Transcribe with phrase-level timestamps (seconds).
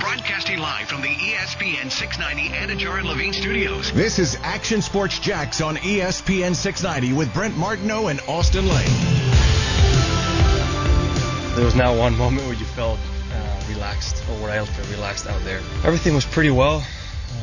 [0.00, 3.92] Broadcasting live from the ESPN 690 Anajar and Levine studios.
[3.92, 8.88] This is Action Sports Jax on ESPN 690 with Brent Martineau and Austen Lane.
[11.56, 12.98] There was not one moment where you felt
[13.34, 15.58] uh, relaxed or where I felt relaxed out there.
[15.84, 16.82] Everything was pretty well.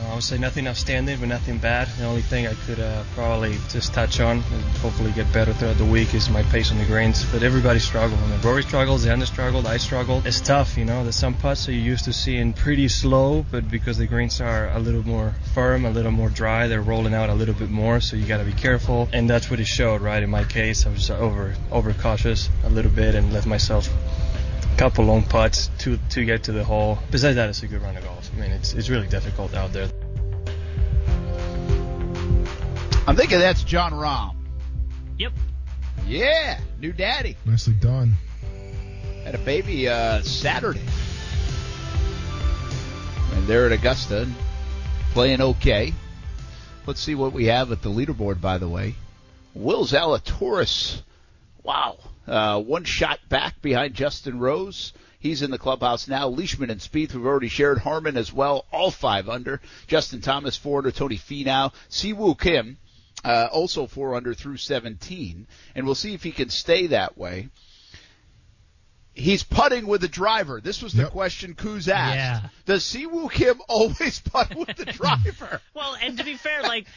[0.09, 1.87] I would say nothing outstanding, but nothing bad.
[1.99, 5.77] The only thing I could uh, probably just touch on and hopefully get better throughout
[5.77, 7.23] the week is my pace on the greens.
[7.31, 8.19] But everybody struggled.
[8.19, 10.25] I mean, Rory struggles, Xander struggled, I struggled.
[10.25, 11.03] It's tough, you know.
[11.03, 14.69] There's some putts that you're used to seeing pretty slow, but because the greens are
[14.71, 17.99] a little more firm, a little more dry, they're rolling out a little bit more.
[17.99, 20.23] So you got to be careful, and that's what it showed, right?
[20.23, 23.87] In my case, I was over over cautious a little bit and left myself
[24.73, 26.97] a couple long putts to to get to the hole.
[27.11, 28.29] Besides that, it's a good round of golf.
[28.35, 29.89] I mean, it's it's really difficult out there.
[33.09, 34.35] I'm thinking that's Jon Rahm.
[35.17, 35.33] Yep.
[36.05, 37.37] Yeah, new daddy.
[37.43, 38.13] Nicely done.
[39.23, 40.83] Had a baby uh, Saturday.
[43.33, 44.35] And they're at Augusta and
[45.13, 45.91] playing okay.
[46.85, 48.93] Let's see what we have at the leaderboard, by the way.
[49.55, 51.01] Will Zalatoris,
[51.63, 54.93] wow, uh, one shot back behind Justin Rose.
[55.17, 56.27] He's in the clubhouse now.
[56.27, 57.79] Leishman and Spieth, we've already shared.
[57.79, 59.61] Harman as well, all five under.
[59.87, 60.91] Justin Thomas, four under.
[60.91, 61.73] Tony Finau.
[61.89, 62.77] Si Woo Kim,
[63.23, 65.47] uh, also four under through 17.
[65.75, 67.49] And we'll see if he can stay that way.
[69.13, 70.61] He's putting with the driver.
[70.61, 71.11] This was the Yep.
[71.11, 72.15] question Kuz asked.
[72.15, 72.49] Yeah.
[72.65, 75.61] Does Si Woo Kim always putt with the driver?
[75.73, 76.87] Well, and to be fair, like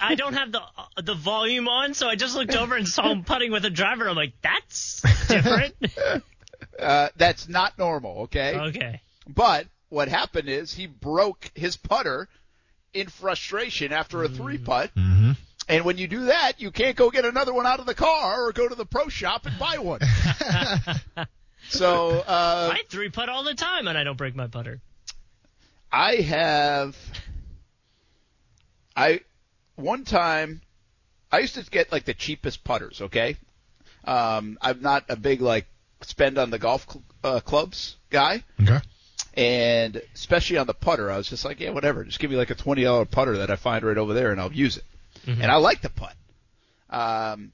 [0.00, 0.62] I don't have the
[1.02, 4.08] the volume on, so I just looked over and saw him putting with a driver.
[4.08, 5.74] I'm like, that's different.
[6.78, 8.56] Uh, that's not normal, okay?
[8.56, 9.02] okay.
[9.28, 12.26] But what happened is he broke his putter
[12.94, 14.90] in frustration after a three putt.
[14.96, 15.32] Mm-hmm.
[15.70, 18.44] And when you do that, you can't go get another one out of the car
[18.48, 20.00] or go to the pro shop and buy one.
[21.68, 24.80] so uh, I three putt all the time, and I don't break my putter.
[25.92, 26.96] I have
[28.96, 29.20] I
[29.76, 30.60] one time
[31.32, 33.36] I used to get like the cheapest putters, okay?
[34.04, 35.66] Um I'm not a big like
[36.02, 38.78] spend on the golf cl- uh, clubs guy Okay.
[39.34, 42.50] and especially on the putter I was just like, yeah, whatever, just give me like
[42.50, 44.84] a $20 putter that I find right over there and I'll use it.
[45.26, 46.14] And I like the putt.
[46.88, 47.52] Um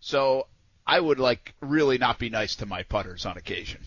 [0.00, 0.46] so
[0.86, 3.80] I would like really not be nice to my putters on occasion.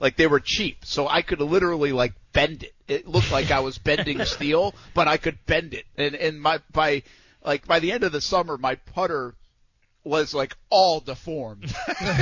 [0.00, 2.74] Like they were cheap, so I could literally like bend it.
[2.88, 5.84] It looked like I was bending steel, but I could bend it.
[5.96, 7.02] And and my by
[7.44, 9.34] like by the end of the summer, my putter
[10.02, 11.74] was like all deformed.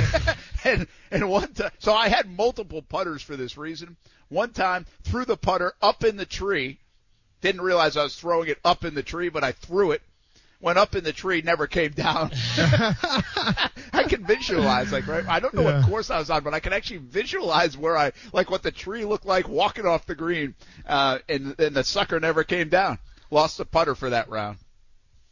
[0.63, 3.95] and and one time, so I had multiple putters for this reason.
[4.27, 6.79] One time, threw the putter up in the tree.
[7.41, 10.01] Didn't realize I was throwing it up in the tree, but I threw it.
[10.61, 12.31] Went up in the tree, never came down.
[12.57, 15.23] I can visualize, like, right?
[15.27, 15.79] I don't know Yeah.
[15.79, 18.71] what course I was on, but I can actually visualize where I, like, what the
[18.71, 20.55] tree looked like walking off the green,
[20.85, 22.99] uh, and, and the sucker never came down.
[23.31, 24.57] Lost the putter for that round.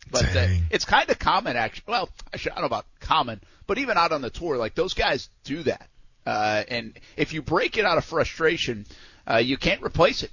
[0.10, 1.92] But uh, it's kind of common, actually.
[1.92, 4.94] Well, actually, I don't know about common, but even out on the tour, like those
[4.94, 5.90] guys do that.
[6.26, 8.86] Uh, and if you break it out of frustration,
[9.30, 10.32] uh, you can't replace it.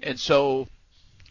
[0.00, 0.68] And so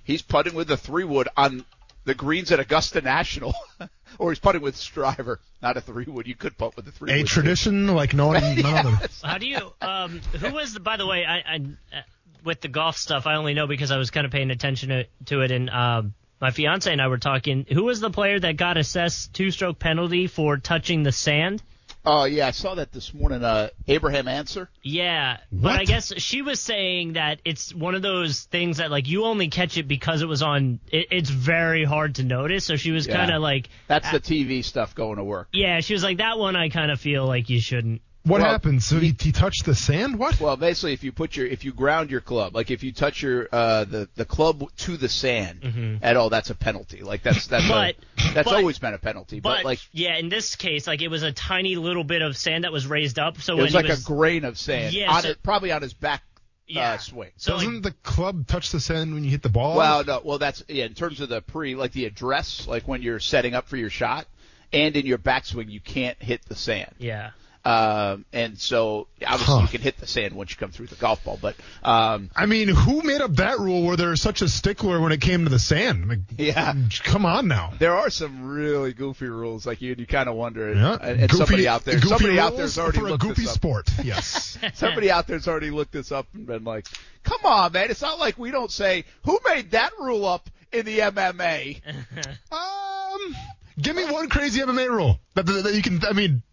[0.03, 1.63] he's putting with the three wood on
[2.05, 3.53] the greens at Augusta National,
[4.19, 6.27] or he's putting with his driver, not a three wood.
[6.27, 7.27] You could putt with the three A wood.
[7.27, 9.07] tradition like no one, none other.
[9.23, 9.73] How do you?
[9.81, 10.79] Um, who was the?
[10.79, 12.01] By the way, I, I uh,
[12.43, 15.05] with the golf stuff, I only know because I was kind of paying attention to,
[15.25, 17.65] to it, and um, my fiance and I were talking.
[17.71, 21.63] Who was the player that got assessed two-stroke penalty for touching the sand?
[22.05, 23.43] Oh yeah, I saw that this morning.
[23.43, 24.69] Uh, Abraham Ancer.
[24.83, 29.07] Yeah, but I guess she was saying that it's one of those things that like
[29.07, 30.79] you only catch it because it was on.
[30.91, 32.65] It, it's very hard to notice.
[32.65, 33.15] So she was Yeah.
[33.17, 35.47] kind of like, That's the TV stuff going to work.
[35.53, 36.55] yeah, she was like that one.
[36.55, 38.01] I kind of feel like you shouldn't.
[38.25, 38.81] What Well, happened?
[38.81, 40.17] So he, he touched the sand?
[40.17, 40.39] What?
[40.39, 43.21] Well, basically, if you put your if you ground your club, like if you touch
[43.21, 47.03] your uh, the the club to the sand at all, that's a penalty.
[47.03, 49.39] Like that's that's But- a, that's but- always been a penalty.
[49.39, 52.35] But, But, like yeah, in this case, like it was a tiny little bit of
[52.35, 53.39] sand that was raised up.
[53.41, 55.71] So it when was like was, a grain of sand Yeah, on so- it, probably
[55.71, 56.23] on his back
[56.67, 56.93] yeah.
[56.93, 57.29] uh, swing.
[57.37, 59.77] So like, Doesn't the club touch the sand when you hit the ball?
[59.77, 60.85] Well, no, well that's yeah.
[60.85, 63.91] In terms of the pre, like the address, like when you're setting up for your
[63.91, 64.25] shot,
[64.73, 66.91] and in your backswing, you can't hit the sand.
[66.97, 67.29] yeah.
[67.65, 69.61] Um, and so obviously Huh.
[69.63, 72.45] you can hit the sand once you come through the golf ball, but um, I
[72.45, 75.49] mean, who made up that rule where there's such a stickler when it came to
[75.49, 76.07] the sand?
[76.07, 76.75] Like, yeah.
[77.03, 77.73] come on now.
[77.79, 80.73] There are some really goofy rules, like you, you kind of wonder.
[80.75, 80.93] Yeah.
[81.01, 83.41] And, and Goofy- somebody out there, goofy somebody out rules there's already for a goofy
[83.41, 83.55] this up.
[83.55, 83.89] sport.
[84.03, 84.59] Yes.
[84.75, 86.85] Somebody out there's already looked this up and been like,
[87.23, 87.89] "Come on, man!
[87.89, 91.81] It's not like we don't say who made that rule up in the MMA."
[92.51, 93.35] um,
[93.81, 96.01] give me one crazy MMA rule that, that, that you can.
[96.07, 96.43] I mean,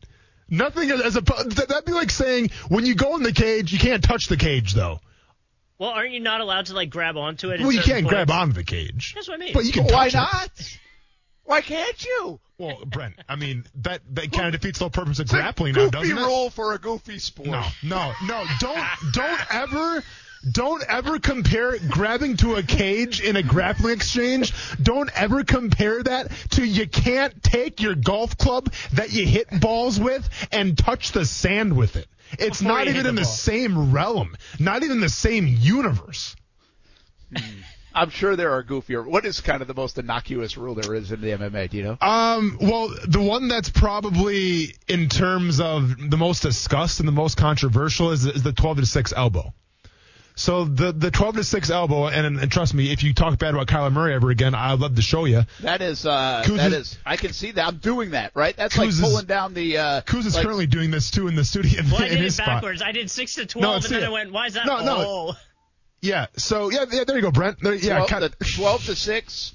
[0.52, 1.20] nothing as, as a.
[1.22, 4.36] that- That'd be like saying when you go in the cage, you can't touch the
[4.36, 5.00] cage though.
[5.78, 7.60] Well, aren't you not allowed to like grab onto it?
[7.60, 8.40] Well, you can't grab points?
[8.40, 9.12] onto the cage.
[9.16, 9.52] That's what I mean.
[9.52, 10.16] But you can Why touch it.
[10.16, 10.78] not?
[11.44, 12.38] Why can't you?
[12.58, 15.36] Well, Brent, I mean that that kind of defeats the whole purpose of It's a
[15.36, 16.20] grappling now, goofy doesn't it?
[16.20, 17.48] rule for a goofy sport.
[17.48, 18.44] No, no, no.
[18.60, 20.04] Don't don't ever
[20.50, 24.52] don't ever compare grabbing to a cage in a grappling exchange.
[24.82, 30.00] Don't ever compare that to you can't take your golf club that you hit balls
[30.00, 32.08] with and touch the sand with it.
[32.38, 34.36] It's Before not even hit in the the same realm.
[34.58, 36.34] Not even the same universe.
[37.94, 39.06] I'm sure there are goofier.
[39.06, 41.70] What is kind of the most innocuous rule there is in the MMA?
[41.70, 41.98] Do you know?
[42.00, 47.36] Um, well, the one that's probably in terms of the most discussed and the most
[47.36, 49.52] controversial is, is the 12 to 6 elbow.
[50.34, 53.54] So the the 12 to 6 elbow, and, and trust me, if you talk bad
[53.54, 55.42] about Kyler Murray ever again, I'd love to show you.
[55.60, 57.66] That is, uh, Kuz that is- is, I can see that.
[57.66, 58.56] I'm doing that, right?
[58.56, 61.28] That's Kuz like is- pulling down the, uh, Kuz is like- currently doing this too
[61.28, 62.46] in the studio well, I in did his it spot.
[62.62, 62.80] backwards.
[62.82, 64.06] I did six to twelve, it's and then it.
[64.06, 64.96] I went, "Why is that?" No, no.
[64.98, 65.34] oh.
[66.00, 66.26] Yeah.
[66.36, 67.60] So yeah, yeah, there you go, Brent.
[67.60, 67.96] There, yeah.
[67.98, 69.54] 12, kind the 12 to 6.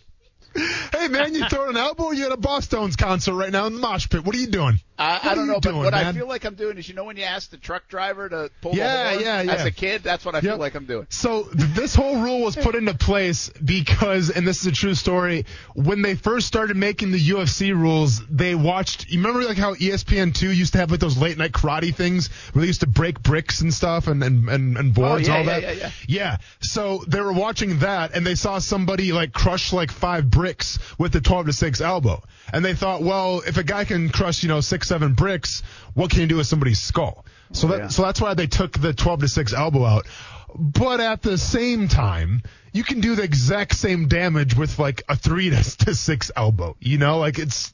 [0.94, 2.12] hey man, you throwing an elbow?
[2.12, 4.24] You're at a Boss Stones concert right now in the mosh pit.
[4.24, 4.80] What are you doing?
[4.98, 7.04] I, I don't know, but doing, what I feel like I'm doing is, you know,
[7.04, 10.02] when you ask the truck driver to pull Yeah, the horn yeah, as a kid,
[10.04, 11.06] that's what I feel like I'm doing.
[11.10, 15.46] So this whole rule was put into place because, and this is a true story,
[15.76, 19.10] when they first started making the UFC rules, they watched.
[19.10, 22.28] You remember like how ESPN two used to have like those late night karate things
[22.54, 25.32] where they used to break bricks and stuff and and and, and oh, boards Oh,
[25.34, 25.78] yeah, and all yeah, that.
[25.78, 25.92] yeah, yeah.
[26.08, 26.38] Yeah.
[26.62, 31.14] So they were watching that and they saw somebody like crush like five bricks with
[31.14, 32.24] the 12 to 6 elbow.
[32.52, 35.63] And they thought, well, if a guy can crush, you know, six, seven bricks,
[35.94, 37.25] what can you do with somebody's skull?
[37.51, 37.88] So that, yeah.
[37.88, 40.07] so that's why they took the 12 to 6 elbow out.
[40.56, 42.42] But at the same time,
[42.74, 46.75] you can do the exact same damage with like a 3 to, to 6 elbow.
[46.80, 47.74] You know, like it's,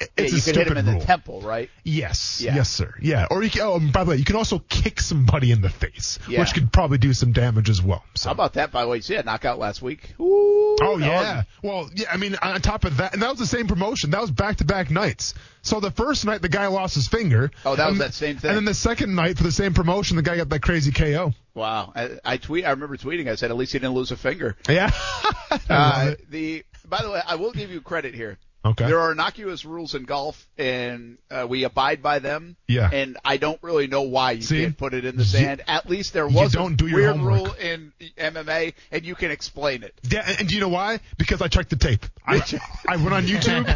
[0.00, 1.00] it's Yeah, a you can stupid hit him in rule.
[1.00, 1.70] the temple, right?
[1.84, 2.40] Yes.
[2.42, 2.56] Yeah.
[2.56, 2.94] Yes, sir.
[3.00, 3.26] Yeah.
[3.30, 6.18] Or you can, oh, by the way, you can also kick somebody in the face,
[6.28, 6.40] Yeah.
[6.40, 8.04] which could probably do some damage as well.
[8.14, 8.28] So.
[8.28, 9.00] How about that, by the way?
[9.00, 10.14] That knockout last week?
[10.20, 11.44] Ooh, Oh yeah.
[11.62, 12.08] Well, yeah.
[12.12, 14.10] I mean, on top of that, and that was the same promotion.
[14.10, 15.34] That was back to back nights.
[15.62, 17.50] So the first night, the guy lost his finger.
[17.64, 18.48] Oh, that was and- that same thing.
[18.50, 21.32] And then the second night for the same promotion, the guy got that crazy KO.
[21.54, 21.92] Wow.
[21.94, 22.64] I, I tweet.
[22.66, 23.30] I remember tweeting.
[23.30, 24.56] I said, at least he didn't lose a finger.
[24.68, 24.90] Yeah.
[25.70, 28.38] Uh, the by the way, I will give you credit here.
[28.64, 28.86] Okay.
[28.86, 32.56] There are innocuous rules in golf, and uh, we abide by them.
[32.66, 32.88] Yeah.
[32.90, 34.62] And I don't really know why you See?
[34.62, 35.62] can't put it in the You- sand.
[35.68, 37.34] At least there you was don't a do weird homework.
[37.34, 39.94] rule in MMA, and you can explain it.
[40.08, 41.00] Yeah, and, and do you know why?
[41.18, 42.06] Because I checked the tape.
[42.26, 42.36] I,
[42.88, 43.66] I went on YouTube.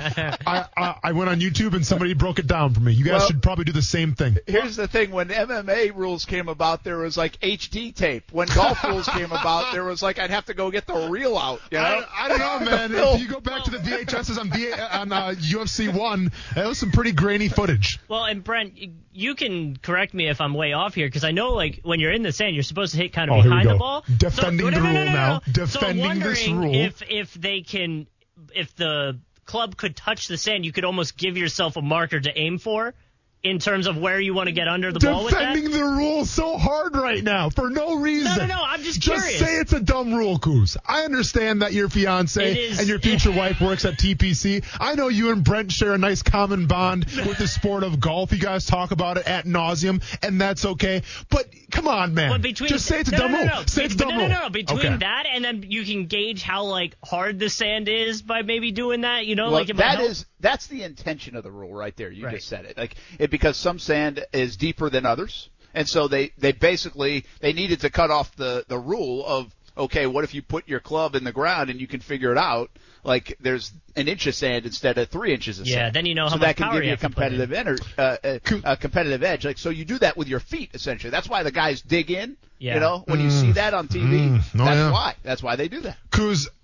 [0.47, 2.93] I, I I went on YouTube and somebody broke it down for me.
[2.93, 4.39] You guys Well- should probably do the same thing.
[4.47, 8.33] Here's the thing: when MMA rules came about, there was like HD tape.
[8.33, 11.37] When golf rules came about, there was like I'd have to go get the reel
[11.37, 11.61] out.
[11.71, 11.85] You know?
[11.85, 12.95] I, I don't know, man.
[12.95, 16.79] if you go back to the VHSs on, v, on uh, UFC one, that was
[16.79, 17.99] some pretty grainy footage.
[18.09, 18.75] Well, and Brent,
[19.13, 22.13] you can correct me if I'm way off here because I know like when you're
[22.13, 24.05] in the sand, you're supposed to hit kind of Oh, behind the ball.
[24.17, 25.41] Defending so, the no, no, rule no, no, now.
[25.47, 25.65] no.
[25.67, 26.75] so Defending I'm this rule.
[26.75, 28.07] If if they can,
[28.55, 32.39] if the club could touch the sand, you could almost give yourself a marker to
[32.39, 32.95] aim for
[33.43, 35.55] in terms of where you want to get under the ball with that.
[35.55, 38.33] defending the rule so hard right now for no reason.
[38.37, 39.39] No, no, no, I'm just Just curious.
[39.41, 40.77] say it's a dumb rule, Coos.
[40.87, 44.65] I understand that your fiance It is- and your future wife works at TPC.
[44.81, 48.33] I know you and Brent share a nice common bond with the sport of golf.
[48.33, 51.03] You guys talk about it at nauseum, and that's okay.
[51.31, 52.31] But come on, man.
[52.31, 53.55] But between Just say it's a no, dumb no, no, rule.
[53.61, 53.67] no.
[53.67, 54.29] Say it's a dumb no, rule.
[54.29, 54.97] no, no, Between Okay.
[54.97, 59.03] that and then you can gauge how like hard the sand is by maybe doing
[59.03, 59.27] that.
[59.27, 61.73] You know, Well, like if it that helps- is that's the intention of the rule
[61.75, 62.11] right there.
[62.13, 62.37] You Right.
[62.37, 62.77] just said it.
[62.79, 67.53] Like it because some sand is deeper than others, and so they they basically they
[67.53, 71.15] needed to cut off the the rule of okay, what if you put your club
[71.15, 72.69] in the ground and you can figure it out?
[73.05, 75.95] Like there's an inch of sand instead of three inches of Yeah, sand.
[75.95, 77.17] then you know how so much that can power give you you a have to
[77.17, 77.49] put in.
[77.49, 78.17] competitive ener- uh,
[78.65, 79.45] a, a competitive edge.
[79.45, 81.11] Like so, you do that with your feet essentially.
[81.11, 82.37] That's why the guys dig in.
[82.59, 82.75] Yeah.
[82.75, 84.39] You know, when you see that on TV, Mm.
[84.57, 84.91] Oh, that's yeah.
[84.91, 85.15] why.
[85.23, 85.97] That's why they do that.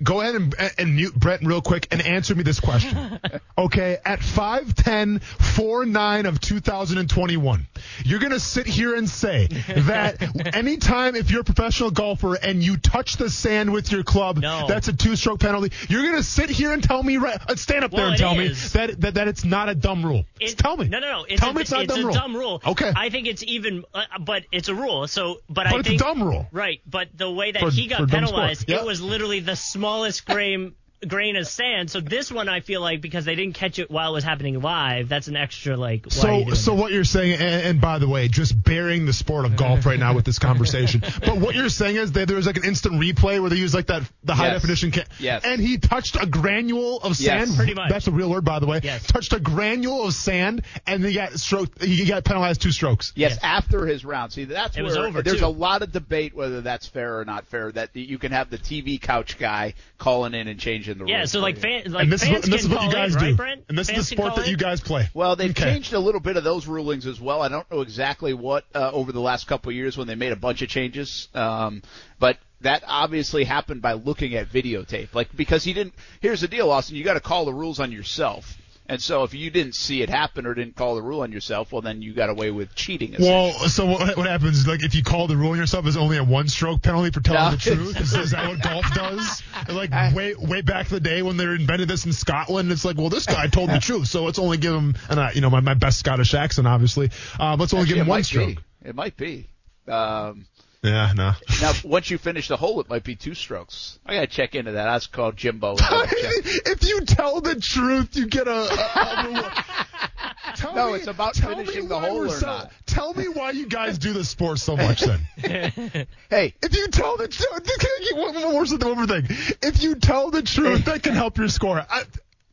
[0.03, 3.21] Go ahead and, and mute Brett real quick and answer me this question.
[3.59, 7.67] okay, at 5'10", 4'9", of 2021,
[8.05, 9.47] you're going to sit here and say
[9.87, 14.39] that anytime if you're a professional golfer and you touch the sand with your club,
[14.39, 14.67] No.
[14.67, 15.71] that's a two-stroke penalty.
[15.89, 18.15] You're going to sit here and tell me, right, uh, stand up there Well, and
[18.17, 20.25] it tell me that, that, that it's not a dumb rule.
[20.41, 20.89] It- tell me.
[20.89, 21.25] No, no, no.
[21.29, 22.15] It's tell a, me it's not a dumb a rule.
[22.15, 22.63] dumb rule.
[22.67, 22.93] Okay.
[22.95, 25.07] I think it's even, uh, but it's a rule.
[25.07, 26.49] So, but, But I it's think a dumb rule.
[26.51, 28.69] Right, but the way that For- he got penalized.
[28.69, 28.81] Yeah.
[28.81, 30.75] it was literally the smallest grain
[31.07, 31.91] grain of sand.
[31.91, 34.61] So this one, I feel like because they didn't catch it while it was happening
[34.61, 36.07] live, that's an extra like.
[36.07, 36.81] Why are you So, so that?
[36.81, 39.99] what you're saying, and, and by the way, just burying the sport of golf right
[39.99, 41.01] now with this conversation.
[41.21, 43.75] but what you're saying is that there was like an instant replay where they use
[43.75, 44.55] like that the high Yes.
[44.63, 45.43] definition, ca- Yes.
[45.45, 47.47] and he touched a granule of Yes.
[47.49, 47.57] sand.
[47.57, 47.91] Pretty much.
[47.91, 48.81] That's a real word, by the way.
[48.83, 49.07] Yes.
[49.07, 51.83] Touched a granule of sand, and he got stroke.
[51.83, 53.13] He got penalized two strokes.
[53.17, 53.39] Yes, Yes.
[53.43, 54.33] after his round.
[54.33, 55.47] See, that's It where was over, there's too.
[55.47, 57.73] a lot of debate whether that's fair or not fair.
[57.73, 61.11] That you can have the TV couch guy calling in and changing the rules.
[61.11, 61.83] Yeah, so like for you.
[61.83, 63.21] fan, like and this is, fans what, and this can is what you guys in,
[63.21, 63.27] do.
[63.27, 63.65] right, Brent?
[63.69, 65.09] And this Fans is the sport call that you guys play.
[65.15, 65.65] Well, they've Okay.
[65.65, 67.43] changed a little bit of those rulings as well.
[67.43, 70.33] I don't know exactly what uh, over the last couple of years when they made
[70.33, 71.83] a bunch of changes, um,
[72.19, 75.15] but that obviously happened by looking at videotape.
[75.15, 75.95] Like because he didn't.
[76.21, 76.97] Here's the deal, Austen.
[76.97, 78.57] You got to call the rules on yourself.
[78.87, 81.73] And so if you didn't see it happen or didn't call the rule on yourself,
[81.73, 83.17] well then you got away with cheating.
[83.19, 84.67] Well, so what, what happens?
[84.67, 87.43] Like, if you call the rule on yourself, is only a one-stroke penalty for telling
[87.45, 87.51] No.
[87.53, 87.99] the truth?
[87.99, 89.43] Is, is that what golf does?
[89.69, 92.99] Like, way way back in the day when they invented this in Scotland, it's like,
[92.99, 95.49] well, this guy told the truth, so let's only give him, and I, you know,
[95.49, 97.11] my, my best Scottish accent, obviously.
[97.41, 98.49] Uh, let's only Actually, give him it one might stroke.
[98.49, 98.89] be.
[98.89, 99.49] It might be.
[99.89, 100.45] Um,
[100.85, 101.33] Yeah, no.
[101.63, 103.99] now, once you finish the hole, it might be two strokes.
[104.05, 104.85] I gotta check into that.
[104.85, 105.77] That's called Jimbo.
[105.81, 108.53] If you tell the truth, you get a.
[108.53, 109.65] a, a.
[110.57, 112.73] Tell No, me- it's about tell finishing the hole or so- not.
[112.87, 115.21] Tell me why you guys do this sport so much then.
[116.31, 119.25] Hey, If you tell the truth, this can get one more, one more thing.
[119.63, 121.85] If you tell the truth, that can help your score.
[121.89, 122.03] I,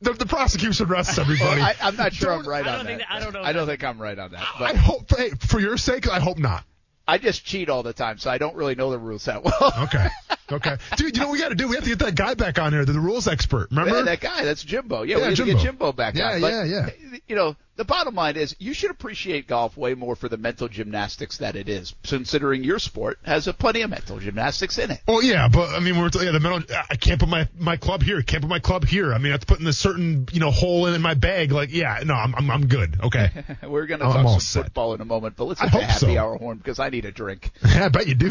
[0.02, 1.62] the, the prosecution rests everybody.
[1.62, 3.08] I, I'm not sure I'm Don't- right I on don't think that.
[3.10, 4.46] that- I don't know I don't that- think I'm right on that.
[4.58, 4.74] But.
[4.74, 6.64] I hope, hey, for your sake, I hope not.
[7.12, 9.74] I just cheat all the time, so I don't really know the rules that well.
[9.84, 10.08] Okay.
[10.50, 10.78] Okay.
[10.96, 11.68] Dude, you know what we got to do?
[11.68, 13.70] We have to get that guy back on here, the, rules expert.
[13.70, 13.98] Remember?
[13.98, 15.04] Yeah, that guy, that's Jimbo.
[15.04, 15.54] Yeah, Yeah, we need to Jimbo.
[15.58, 16.42] get Jimbo back Yeah, on.
[16.42, 17.18] But, yeah, yeah.
[17.28, 20.68] You know, the bottom line is you should appreciate golf way more for the mental
[20.68, 25.00] gymnastics that it is, considering your sport has a plenty of mental gymnastics in it.
[25.08, 26.64] Oh yeah, but I mean, we're yeah, the mental.
[26.90, 28.22] I can't put my my club here.
[28.22, 29.14] Can't put my club here.
[29.14, 31.14] I mean, I have to put in a certain you know hole in, in my
[31.14, 31.52] bag.
[31.52, 33.00] Like, yeah, no, I'm I'm, I'm good.
[33.04, 33.32] Okay.
[33.64, 34.64] We're going to I'm talk all some set.
[34.66, 36.18] football in a moment, but let's I hit the happy so.
[36.18, 37.52] hour horn because I need a drink.
[37.64, 38.28] I bet you do.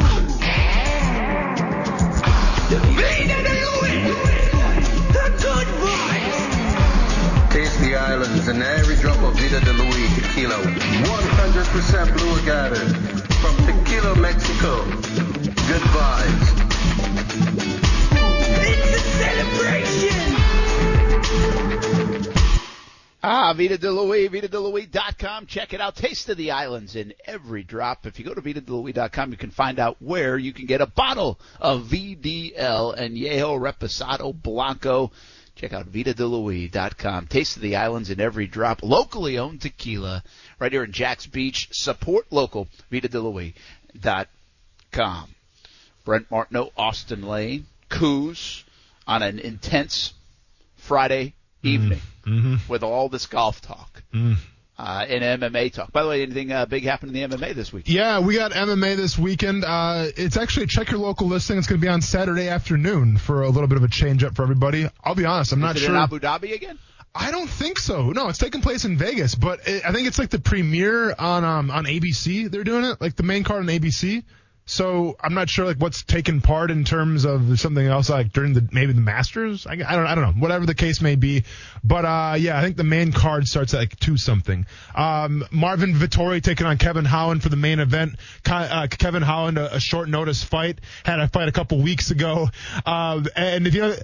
[8.11, 10.55] Islands and every drop of Vida de Luis tequila.
[10.55, 12.77] 100% blue agave
[13.39, 14.83] from Tequila, Mexico.
[14.83, 16.47] Good vibes.
[18.67, 20.41] It's a celebration!
[23.23, 25.45] Ah, Vita de Louis, VitaDeLouis.com.
[25.45, 25.95] Check it out.
[25.95, 28.05] Taste of the Islands in every drop.
[28.05, 31.39] If you go to VitaDeLouis.com, you can find out where you can get a bottle
[31.61, 35.11] of VDL and Yeho Reposado Blanco.
[35.61, 37.27] Check out VitaDeLouis.com.
[37.27, 38.81] Taste of the Islands in every drop.
[38.81, 40.23] Locally owned tequila
[40.57, 41.67] right here in Jax Beach.
[41.71, 42.67] Support local.
[42.91, 45.35] VitaDeLouis.com.
[46.03, 48.63] Brent Martineau, Austen Lane, Coos
[49.05, 50.13] on an intense
[50.77, 51.67] Friday mm-hmm.
[51.67, 52.55] evening mm-hmm.
[52.67, 54.33] with all this golf talk mm-hmm.
[54.81, 55.91] Uh, and MMA talk.
[55.91, 57.85] By the way, anything uh, big happened in the MMA this week?
[57.87, 59.63] Yeah, we got MMA this weekend.
[59.63, 61.57] Uh, it's actually check your local listing.
[61.59, 64.35] It's going to be on Saturday afternoon for a little bit of a change up
[64.35, 64.87] for everybody.
[65.03, 65.95] I'll be honest, I'm not Is it sure.
[65.95, 66.79] in Abu Dhabi again?
[67.13, 68.09] I don't think so.
[68.11, 71.43] No, it's taking place in Vegas, but it, I think it's like the premiere on
[71.43, 72.49] um on ABC.
[72.49, 74.23] They're doing it like the main card on ABC.
[74.65, 78.53] So I'm not sure like what's taken part in terms of something else like during
[78.53, 79.65] the maybe the Masters.
[79.65, 81.43] I, I don't I don't know whatever the case may be,
[81.83, 84.65] but uh yeah I think the main card starts at like two something.
[84.95, 88.15] Um, Marvin Vettori taking on Kevin Holland for the main event.
[88.45, 92.49] Uh, Kevin Holland a, a short notice fight had a fight a couple weeks ago.
[92.85, 93.95] Um, and if you know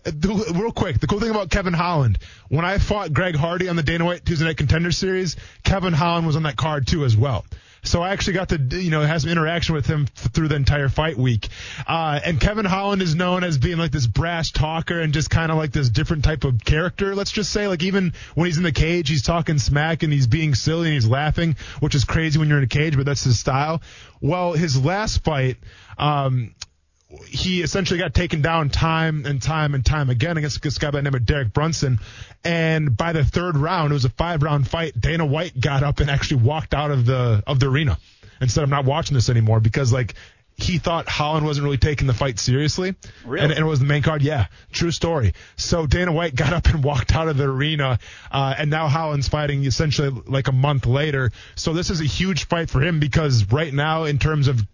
[0.54, 2.18] real quick the cool thing about Kevin Holland
[2.50, 6.26] when I fought Greg Hardy on the Dana White Tuesday Night Contender Series, Kevin Holland
[6.26, 7.46] was on that card too as well.
[7.88, 10.56] So I actually got to, you know, have some interaction with him th- through the
[10.56, 11.48] entire fight week.
[11.88, 15.52] Uh, and Kevin Holland is known as being like this brash talker and just kind
[15.52, 17.16] of like this different type of character.
[17.16, 20.28] Let's just say, like even when he's in the cage, he's talking smack and he's
[20.28, 23.24] being silly and he's laughing, which is crazy when you're in a cage, but that's
[23.24, 23.82] his style.
[24.22, 25.58] Well, his last fight,
[25.98, 26.54] um,
[27.28, 31.00] he essentially got taken down time and time and time again against this guy by
[31.00, 32.00] the name of Derek Brunson.
[32.44, 35.00] And by the third round, it was a five round fight.
[35.00, 37.98] Dana White got up and actually walked out of the of the arena
[38.42, 40.16] and said, "I'm not watching this anymore," because like
[40.58, 42.96] he thought Holland wasn't really taking the fight seriously.
[43.24, 43.44] Really?
[43.44, 44.22] And, and it was the main card.
[44.22, 45.34] Yeah, true story.
[45.56, 48.00] So Dana White got up and walked out of the arena,
[48.32, 51.32] uh, and now Holland's fighting essentially like a month later.
[51.56, 54.66] So this is a huge fight for him because right now, in terms of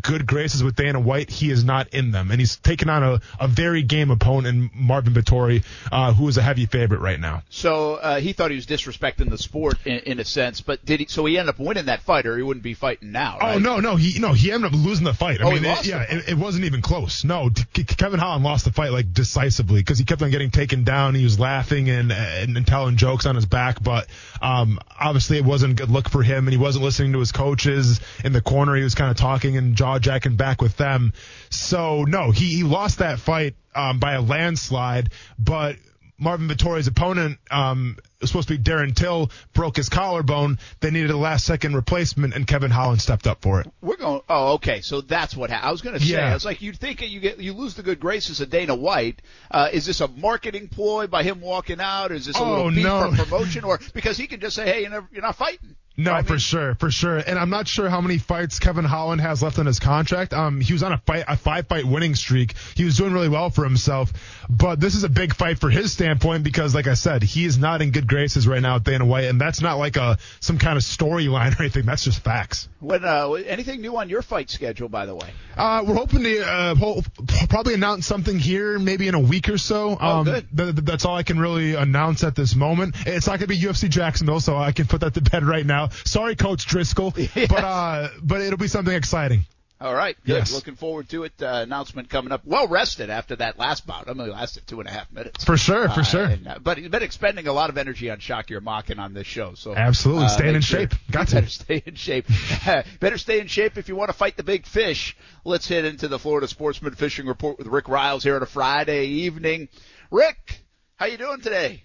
[0.00, 3.20] good graces with Dana White, he is not in them, and he's taken on a,
[3.38, 7.42] a very game opponent, Marvin Vettori, uh, who is a heavy favorite right now.
[7.50, 11.00] So uh, he thought he was disrespecting the sport in, in a sense, but did
[11.00, 11.06] he?
[11.08, 13.38] So he ended up winning that fight, or he wouldn't be fighting now.
[13.38, 13.56] Right?
[13.56, 15.40] Oh no, no, he no, he ended up losing the fight.
[15.40, 17.22] I Oh, mean, it- yeah, it, it wasn't even close.
[17.24, 20.84] No, K- Kevin Holland lost the fight like decisively because he kept on getting taken
[20.84, 21.14] down.
[21.14, 24.06] He was laughing and, and and telling jokes on his back, but
[24.40, 27.32] um, obviously it wasn't a good look for him, and he wasn't listening to his
[27.32, 28.74] coaches in the corner.
[28.74, 31.12] He was kind of talking and jaw jacking back with them.
[31.50, 35.76] So no, he, he lost that fight um, by a landslide, but.
[36.18, 40.58] Marvin Vettori's opponent um, was supposed to be Darren Till, broke his collarbone.
[40.80, 43.70] They needed a last second replacement, and Kevin Holland stepped up for it.
[43.80, 44.22] We're going.
[44.28, 44.80] Oh, okay.
[44.80, 45.68] So that's what happened.
[45.68, 46.14] I was going to say.
[46.14, 46.30] Yeah.
[46.30, 49.20] I was like, you'd think you get you lose the good graces of Dana White.
[49.50, 52.12] Uh, is this a marketing ploy by him walking out?
[52.12, 53.10] Is this a Oh, little beef no.
[53.12, 55.76] for promotion, or because he can just say, hey, you're, never, you're not fighting?
[55.94, 57.18] No, I for sure, for sure.
[57.18, 60.32] And I'm not sure how many fights Kevin Holland has left on his contract.
[60.32, 62.54] Um, he was on a fight, a five fight winning streak.
[62.74, 64.10] He was doing really well for himself.
[64.48, 67.58] But this is a big fight for his standpoint because, like I said, he is
[67.58, 70.58] not in good graces right now with Dana White, and that's not like a some
[70.58, 71.86] kind of storyline or anything.
[71.86, 72.68] That's just facts.
[72.80, 75.30] When uh, anything new on your fight schedule, by the way?
[75.56, 77.02] Uh, we're hoping to uh, ho-
[77.48, 79.96] probably announce something here maybe in a week or so.
[80.00, 80.46] Oh, Um, good.
[80.56, 82.94] th- th- that's all I can really announce at this moment.
[83.06, 85.64] It's not going to be UFC Jacksonville, so I can put that to bed right
[85.64, 85.88] now.
[86.04, 87.48] Sorry, Coach Driscoll, Yes.
[87.48, 89.44] but uh, but it'll be something exciting.
[89.82, 90.34] All right, good.
[90.36, 90.52] Yes.
[90.52, 91.32] Looking forward to it.
[91.42, 92.42] Uh, announcement coming up.
[92.44, 94.08] Well rested after that last bout.
[94.08, 95.42] I mean, it lasted two and a half minutes.
[95.44, 96.24] For sure, for Uh, sure.
[96.26, 99.26] and, uh, but he's been expending a lot of energy on Shakir Mocking on this
[99.26, 99.54] show.
[99.54, 100.26] So Absolutely.
[100.26, 100.94] uh, Staying in sure- shape.
[101.10, 101.34] Got to.
[101.34, 102.26] Better stay in shape.
[103.00, 105.16] better stay in shape if you want to fight the big fish.
[105.44, 109.06] Let's head into the Florida Sportsman Fishing Report with Rick Ryals here on a Friday
[109.06, 109.68] evening.
[110.12, 110.60] Rick,
[110.94, 111.82] how you doing today?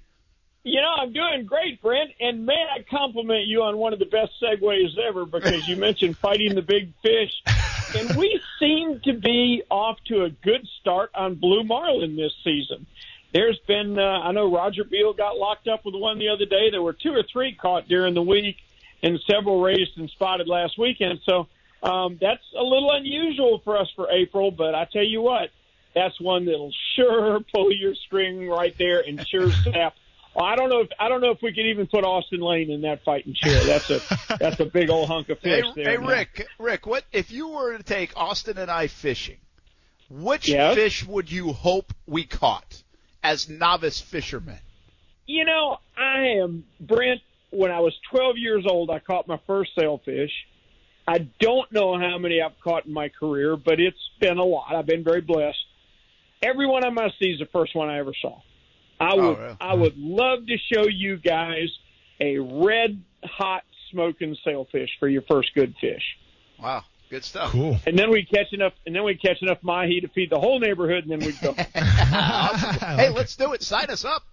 [0.64, 2.12] You know, I'm doing great, Brent.
[2.20, 6.18] And may I compliment you on one of the best segues ever because you mentioned
[6.18, 7.32] fighting the big fish.
[7.96, 12.86] And we seem to be off to a good start on blue marlin this season.
[13.34, 16.70] There's been, uh, I know Roger Beal got locked up with one the other day.
[16.70, 18.58] There were two or three caught during the week
[19.04, 21.20] and several raised and spotted last weekend.
[21.24, 21.48] So
[21.84, 25.50] um, that's a little unusual for us for April, but I tell you what,
[25.94, 29.96] that's one that'll sure pull your string right there and sure snap.
[30.38, 32.70] Well, I don't know if I don't know if we could even put Austen Lane
[32.70, 33.60] in that fighting chair.
[33.66, 34.02] That's a
[34.40, 36.00] that's a big old hunk of Hey, fish there.
[36.00, 36.06] hey.
[36.08, 39.38] Rick, Rick, what if you were to take Austin and I fishing?
[40.12, 40.76] Which Yes?
[40.76, 42.84] fish would you hope we caught
[43.24, 44.60] as novice fishermen?
[45.26, 47.22] You know, I am Brent.
[47.50, 50.32] When I was 12 years old, I caught my first sailfish.
[51.08, 54.76] I don't know how many I've caught in my career, but it's been a lot.
[54.76, 55.58] I've been very blessed.
[56.42, 58.42] Every one of my see is the first one I ever saw.
[59.00, 59.58] I Oh, would, really?
[59.62, 61.70] I would love to show you guys
[62.20, 66.04] a red hot smoking sailfish for your first good fish.
[66.60, 67.52] Wow, good stuff.
[67.52, 67.78] Cool.
[67.86, 70.60] And then we catch enough, and then we catch enough mahi to feed the whole
[70.60, 71.54] neighborhood, and then we'd go.
[71.76, 72.76] Awesome.
[72.98, 73.62] Hey, let's do it.
[73.62, 74.24] Sign us up.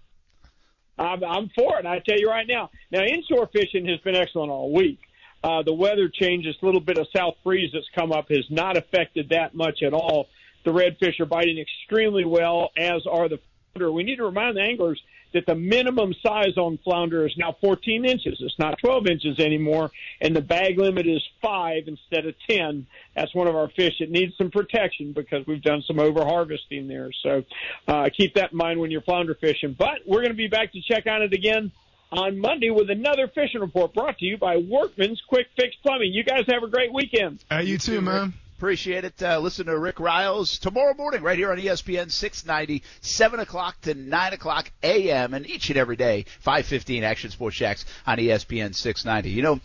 [0.97, 1.85] I'm, I'm for it.
[1.85, 2.69] I tell you right now.
[2.91, 4.99] Now, inshore fishing has been excellent all week.
[5.43, 8.77] Uh, the weather changes, a little bit of south breeze that's come up has not
[8.77, 10.27] affected that much at all.
[10.63, 13.39] The redfish are biting extremely well, as are the
[13.75, 13.91] flounder.
[13.91, 15.01] We need to remind the anglers
[15.33, 18.37] that the minimum size on flounder is now 14 inches.
[18.39, 22.87] It's not 12 inches anymore, and the bag limit is five instead of 10.
[23.15, 26.87] That's one of our fish that needs some protection because we've done some over harvesting
[26.87, 27.09] there.
[27.21, 27.43] So
[27.87, 29.75] uh, keep that in mind when you're flounder fishing.
[29.77, 31.71] But we're going to be back to check on it again
[32.11, 36.13] on Monday with another fishing report brought to you by Workman's Quick Fix Plumbing.
[36.13, 37.43] You guys have a great weekend.
[37.51, 38.33] Uh, you too, man.
[38.57, 39.21] Appreciate it.
[39.21, 43.93] Uh, listen to Rick Ryals tomorrow morning right here on ESPN 690, 7 o'clock to
[43.93, 45.33] 9 o'clock a.m.
[45.33, 49.29] and each and every day, 515 Action Sports Jax on ESPN 690.
[49.29, 49.59] You know,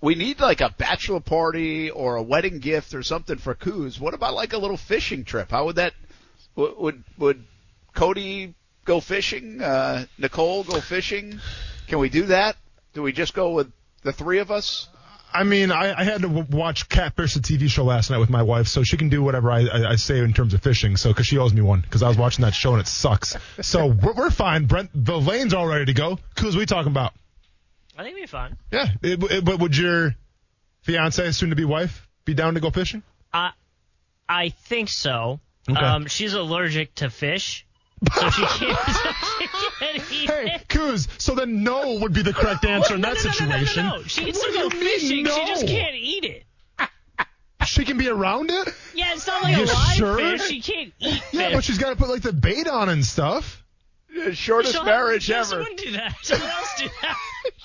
[0.00, 3.98] we need like a bachelor party or a wedding gift or something for Coos.
[3.98, 5.50] What about like a little fishing trip?
[5.50, 5.92] How would that,
[6.54, 7.44] would, would
[7.92, 8.54] Cody
[8.84, 9.60] go fishing?
[9.60, 11.40] Uh, Nicole go fishing?
[11.88, 12.54] Can we do that?
[12.94, 14.88] Do we just go with the three of us?
[15.34, 18.30] I mean, I, I had to w- watch Catfish, the TV show last night with
[18.30, 20.96] my wife, so she can do whatever I, I, I say in terms of fishing.
[20.96, 23.36] So, because she owes me one, because I was watching that show and it sucks.
[23.60, 24.66] So we're, we're fine.
[24.66, 26.18] Brent, the lane's all ready to go.
[26.40, 27.12] Who's we talking about?
[27.96, 28.56] I think we're fine.
[28.70, 30.14] Yeah, it, it, but would your
[30.82, 33.02] fiance, soon to be wife, be down to go fishing?
[33.32, 33.52] I
[34.28, 35.40] I think so.
[35.68, 35.78] Okay.
[35.78, 37.66] Um, she's allergic to fish,
[38.14, 38.78] so she can't.
[38.88, 40.68] she can't eat Hey, it.
[40.68, 41.08] Coos.
[41.18, 43.64] So then no would be the correct answer in that no, no, no, no, no,
[43.64, 43.86] situation.
[43.86, 44.02] no.
[44.04, 45.26] She can still go you mean, fishing.
[45.26, 46.44] She just can't eat it.
[47.66, 48.68] She can be around it.
[48.94, 50.16] Yeah, it's not like You a live sure?
[50.16, 50.48] fish.
[50.48, 53.62] She can't eat Yeah, but she's got to put like the bait on and stuff.
[54.14, 55.58] The shortest She'll- marriage she ever.
[55.60, 56.14] wouldn't do that.
[56.22, 57.16] Someone else do that.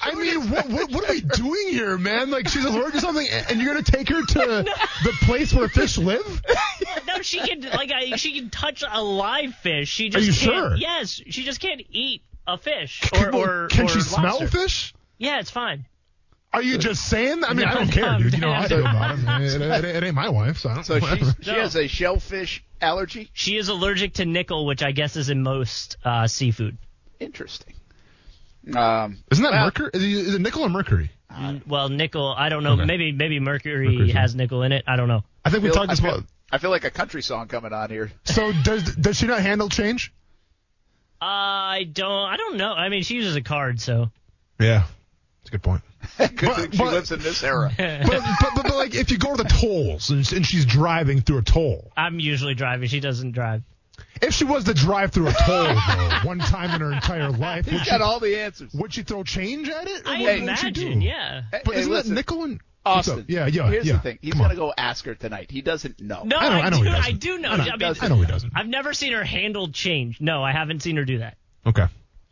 [0.01, 2.29] I mean, what, what what are we doing here, man?
[2.31, 4.63] Like she's allergic to something, and you're gonna take her to
[5.03, 6.41] the place where fish live?
[7.17, 9.89] No, she can like I, she can touch a live fish.
[9.89, 10.75] She just you can't, sure?
[10.75, 14.47] Yes, she just can't eat a fish or Can, or can or she smell lobster.
[14.47, 14.93] fish?
[15.17, 15.85] Yeah, it's fine.
[16.53, 17.41] Are you just saying?
[17.41, 17.49] that?
[17.49, 18.33] I mean, No, I don't no, care, dude.
[18.33, 19.61] You know, I'm- I do about it.
[19.61, 20.83] It, it, it ain't my wife, so I don't.
[20.85, 21.17] So whatever.
[21.25, 21.59] she's, she No.
[21.61, 23.29] has a shellfish allergy.
[23.33, 26.77] She is allergic to nickel, which I guess is in most uh, seafood.
[27.19, 27.73] Interesting.
[28.75, 29.89] Um, Isn't that well, mercury?
[29.93, 31.11] Is it, is it nickel or mercury?
[31.67, 32.33] Well, nickel.
[32.35, 32.73] I don't know.
[32.73, 32.85] Okay.
[32.85, 34.83] Maybe maybe mercury Mercury's has nickel in it.
[34.87, 35.23] I don't know.
[35.45, 36.25] I think we feel- talked I this feel- about.
[36.51, 38.11] I feel like a country song coming on here.
[38.25, 40.13] So does does she not handle change?
[41.19, 42.11] I don't.
[42.29, 42.73] I don't know.
[42.73, 44.11] I mean, she uses a card, so.
[44.59, 44.83] Yeah,
[45.39, 45.81] that's a good point.
[46.17, 47.71] Good But- thing she but- lives in this era.
[47.77, 48.21] But, but,
[48.55, 51.41] but, but like if you go to the tolls and, and she's driving through a
[51.43, 52.87] toll, I'm usually driving.
[52.87, 53.63] She doesn't drive.
[54.21, 57.65] if she was to drive through a toll though, one time in her entire life,
[57.65, 58.71] would He's she, got all the answers.
[58.73, 60.05] would she throw change at it?
[60.05, 60.99] Or I what would she imagine.
[60.99, 61.05] do?
[61.05, 61.41] Yeah.
[61.51, 63.25] But hey, isn't listen, that nickel and what's Austen.
[63.27, 63.93] Yeah, yeah, Here's yeah.
[63.93, 64.19] the thing.
[64.21, 64.55] He's Come going on.
[64.55, 65.51] to go ask her tonight.
[65.51, 66.23] He doesn't know.
[66.23, 66.83] No, I know- I know do.
[66.85, 67.05] doesn't.
[67.05, 67.49] I do know.
[67.49, 68.53] I know- I mean, I know he doesn't.
[68.55, 70.19] I've never seen her handle change.
[70.21, 71.37] No, I haven't seen her do that.
[71.65, 71.85] Okay,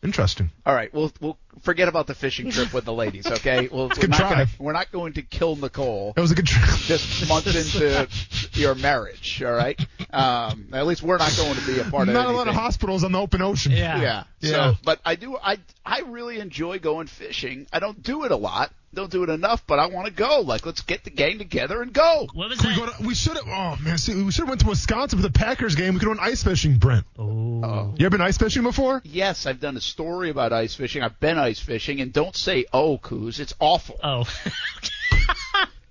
[0.03, 0.49] interesting.
[0.65, 3.27] All right, we'll we'll forget about the fishing trip with the ladies.
[3.27, 4.29] Okay, we'll, we're good not try.
[4.29, 6.45] gonna we're not going to kill Nicole That was a good.
[6.47, 8.07] Tr- just months into
[8.53, 9.43] your marriage.
[9.45, 9.79] All right,
[10.11, 12.53] um, at least we're not going to be a part of Not a lot of
[12.55, 13.71] hospitals on the open ocean.
[13.73, 14.01] Yeah.
[14.01, 14.23] Yeah.
[14.39, 14.51] Yeah.
[14.51, 15.37] So, but I do.
[15.37, 17.67] I I really enjoy going fishing.
[17.73, 18.71] I don't do it a lot.
[18.95, 20.39] Don't do it enough, but I want to go.
[20.41, 22.27] Like, let's get the gang together and go.
[22.33, 22.97] What was Can we that?
[22.99, 23.45] go we should have.
[23.47, 25.93] Oh man, see, we should have went to Wisconsin for the Packers game.
[25.93, 27.05] We could have went ice fishing, Brent.
[27.19, 27.93] oh.
[27.97, 29.01] You ever been ice fishing before?
[29.03, 31.03] Yes, I've done a story about ice fishing.
[31.03, 33.97] I've been ice fishing, and don't say "oh, Coos." It's awful.
[34.03, 34.23] Oh.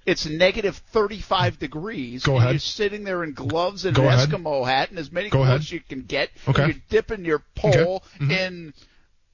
[0.06, 2.24] It's negative 35 degrees.
[2.24, 2.52] Go and ahead.
[2.52, 4.28] You're sitting there in gloves and Go an ahead.
[4.28, 5.60] Eskimo hat and as many Go gloves ahead.
[5.60, 6.28] as you can get.
[6.46, 6.62] Okay.
[6.62, 8.30] And you're dipping your pole Mhm.
[8.30, 8.74] in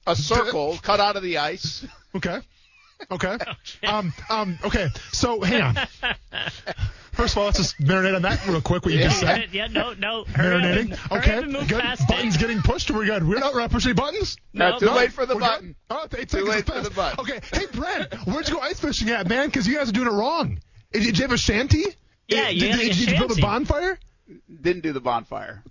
[0.07, 1.85] a circle cut out of the ice.
[2.15, 2.39] Okay.
[3.11, 3.37] Okay.
[3.85, 4.13] Um.
[4.29, 4.57] Um.
[4.63, 4.87] Okay.
[5.11, 5.75] So hang on.
[7.11, 8.85] First of all, let's just marinate on that real quick.
[8.85, 9.49] What you just said.
[9.51, 10.23] yeah, no, no.
[10.23, 10.91] Hurry up Marinating.
[11.11, 11.37] and- Okay.
[11.59, 12.07] up Good.
[12.07, 12.39] Buttons it.
[12.39, 12.89] getting pushed.
[12.89, 13.27] We're good.
[13.27, 14.37] We're not we're not pushing buttons.
[14.53, 14.95] Not too No.
[14.95, 15.47] late for the We're good?
[15.47, 15.75] button.
[15.89, 17.19] Oh, they Too late us for the button.
[17.19, 17.39] Okay.
[17.53, 19.47] Hey, Brent, where'd you go ice fishing at, man?
[19.47, 20.59] Because you guys are doing it wrong.
[20.93, 21.83] Did, did you have a shanty?
[22.29, 23.99] Yeah, you did, had did, a did you build a bonfire?
[24.61, 25.63] Didn't do the bonfire.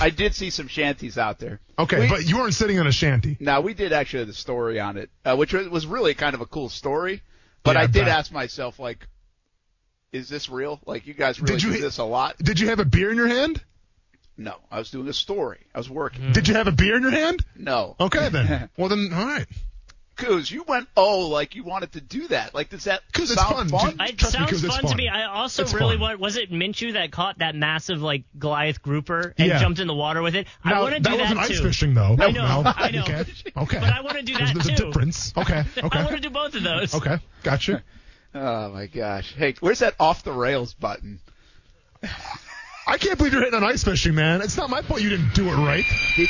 [0.00, 1.60] I did see some shanties out there.
[1.78, 3.36] Okay, We- but you weren't sitting in a shanty.
[3.40, 6.40] Now we did actually have the story on it, uh, which was- really kind of
[6.40, 7.22] a cool story.
[7.62, 9.06] But Yeah, I did ask myself, like,
[10.12, 10.80] is this real?
[10.86, 12.36] Like, you guys really Did you do this a lot?
[12.38, 13.62] Did you have a beer in your hand?
[14.36, 15.60] No, I was doing a story.
[15.74, 16.22] I was working.
[16.22, 16.32] Mm-hmm.
[16.32, 17.44] Did you have a beer in your hand?
[17.56, 17.94] No.
[18.00, 18.68] Okay then.
[18.76, 19.46] well then, all right.
[20.16, 22.54] Coos, you went oh like you wanted to do that.
[22.54, 23.68] Like, does that 'Cause it's sound fun.
[23.68, 23.90] fun?
[23.96, 25.08] Dude, It Trust me, sounds 'cause it's fun, to me.
[25.08, 26.00] I also It's really fun.
[26.00, 26.20] want.
[26.20, 29.58] Was it Minchu that caught that massive like Goliath grouper and Yeah.
[29.58, 30.46] jumped in the water with it?
[30.62, 32.16] I want to that do wasn't that ice fishing though.
[32.20, 32.72] I know, No.
[32.76, 33.02] I know.
[33.02, 33.24] Okay.
[33.56, 33.78] Okay.
[33.80, 34.84] But I want to do there's, that there's too.
[34.84, 35.32] a difference.
[35.36, 35.64] Okay.
[35.84, 35.98] Okay.
[35.98, 36.94] I want to do both of those.
[36.94, 37.18] Okay.
[37.42, 37.82] Gotcha.
[38.34, 39.34] Oh my gosh.
[39.36, 41.20] Hey, where's that off the rails button?
[42.86, 44.42] I can't believe you're hitting on ice fishing, man.
[44.42, 45.84] It's not my fault you didn't do it right.
[46.16, 46.28] Did,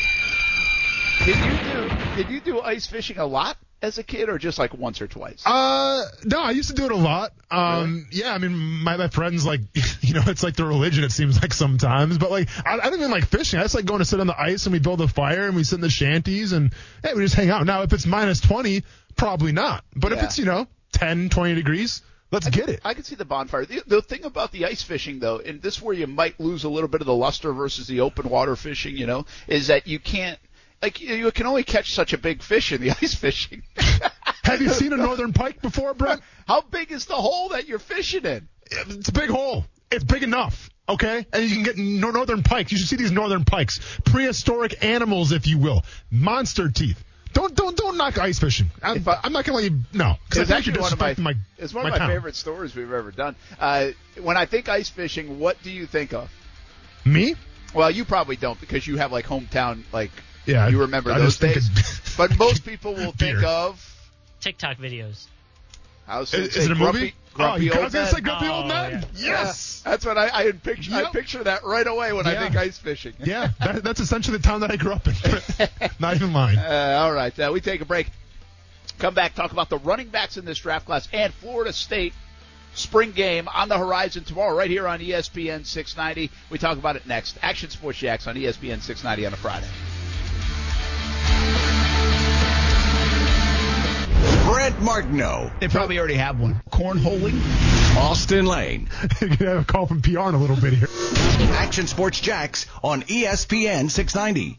[1.24, 4.58] did you do did you do ice fishing a lot as a kid or just
[4.58, 5.46] like once or twice?
[5.46, 7.32] Uh, no, I used to do it a lot.
[7.50, 9.60] Um, yeah, I mean, my, my friends like,
[10.00, 11.04] you know, it's like the religion.
[11.04, 13.60] It seems like sometimes, but like, I, I don't even like fishing.
[13.60, 15.54] I just like going to sit on the ice and we build a fire and
[15.54, 17.64] we sit in the shanties and hey, we just hang out.
[17.66, 18.82] Now, if it's minus twenty,
[19.16, 19.84] probably not.
[19.94, 22.80] But if it's you know 10, 20 degrees, let's get it.
[22.84, 23.66] I can see the bonfire.
[23.66, 26.64] The, the thing about the ice fishing, though, and this is where you might lose
[26.64, 29.86] a little bit of the luster versus the open water fishing, you know, is that
[29.86, 30.38] you can't,
[30.82, 33.62] like, you, you can only catch such a big fish in the ice fishing.
[34.44, 36.20] Have you seen a northern pike before, Brent?
[36.46, 38.48] How big is the hole that you're fishing in?
[38.70, 39.64] It's a big hole.
[39.90, 40.70] It's big enough.
[40.86, 42.70] Okay, and you can get northern pikes.
[42.70, 47.02] You should see these northern pikes, prehistoric animals, if you will, monster teeth.
[47.32, 48.70] Don't don't don't knock ice fishing.
[48.82, 49.80] I'm, If I'm not gonna let you.
[49.94, 51.34] No, because I It's think actually one of my, my.
[51.56, 53.34] it's one of my favorite stories we've ever done.
[53.58, 53.88] Uh,
[54.22, 56.30] when I think ice fishing, what do you think of?
[57.06, 57.34] Me?
[57.74, 60.10] Well, you probably don't because you have like hometown, like
[60.46, 62.14] Yeah, you remember I those just think days.
[62.16, 63.44] but most people will think Beer.
[63.46, 63.90] of.
[64.40, 65.26] TikTok videos.
[66.06, 67.14] I was Is, is it a grumpy, movie?
[67.32, 68.92] Grumpy oh, I old was gonna say grumpy old Oh, men.
[69.14, 69.26] yeah.
[69.26, 69.80] Yes.
[69.84, 72.76] That's what I I, had picture, I picture that right away when I think ice
[72.76, 73.14] fishing.
[73.18, 75.14] Yeah, that, that's essentially the town that I grew up in.
[75.98, 76.58] not even lying.
[76.58, 78.08] Uh, all right, uh, we take a break.
[78.98, 82.12] Come back, talk about the running backs in this draft class and Florida State
[82.74, 86.30] spring game on the horizon tomorrow, right here on ESPN 690.
[86.50, 87.38] We talk about it next.
[87.42, 89.66] Action Sports Jacks on ESPN 690 on a Friday.
[94.64, 96.62] Brent Martineau, They probably already have one.
[96.70, 97.38] Cornholing?
[97.98, 98.88] Austen Lane,
[99.20, 100.88] You're gonna have a call from PR in a little bit here.
[101.52, 104.56] Action Sports Jacks on ESPN 690.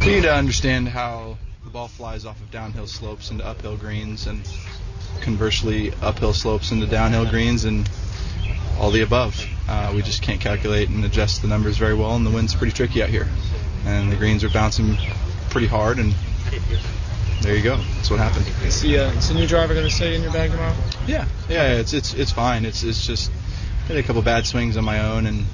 [0.00, 4.26] We need to understand how the ball flies off of downhill slopes into uphill greens,
[4.26, 4.42] and
[5.20, 7.88] conversely, uphill slopes into downhill greens, and
[8.80, 9.40] all the above.
[9.68, 12.72] Uh, we just can't calculate and adjust the numbers very well, and the wind's pretty
[12.72, 13.28] tricky out here.
[13.86, 14.98] And the greens are bouncing
[15.50, 16.14] pretty hard, and
[17.42, 17.76] there you go.
[17.76, 18.46] That's what happened.
[18.64, 20.74] Is the, uh, is the new driver going to stay in your bag tomorrow?
[21.06, 22.64] Yeah, yeah, it's it's it's fine.
[22.64, 23.30] It's it's just
[23.84, 25.44] I had a couple bad swings on my own, and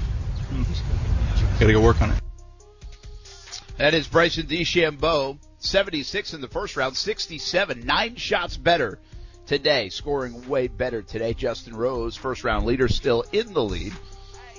[1.58, 2.20] got to go work on it.
[3.76, 9.00] That is Bryson DeChambeau, 76 in the first round, 67, nine shots better
[9.46, 11.34] today, scoring way better today.
[11.34, 13.92] Justin Rose, first round leader, still in the lead.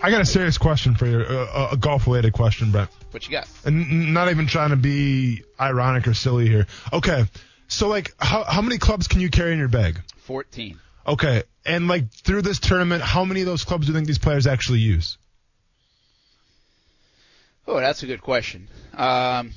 [0.01, 2.89] I got a serious question for you, a, a golf related question, Brett.
[3.11, 3.47] What you got?
[3.63, 6.67] And not even trying to be ironic or silly here.
[6.91, 7.25] Okay,
[7.67, 10.01] so like, how how many clubs can you carry in your bag?
[10.17, 10.79] 14.
[11.07, 14.19] Okay, and like through this tournament, how many of those clubs do you think these
[14.19, 15.17] players actually use?
[17.67, 18.67] Oh, that's a good question.
[18.93, 19.53] Um,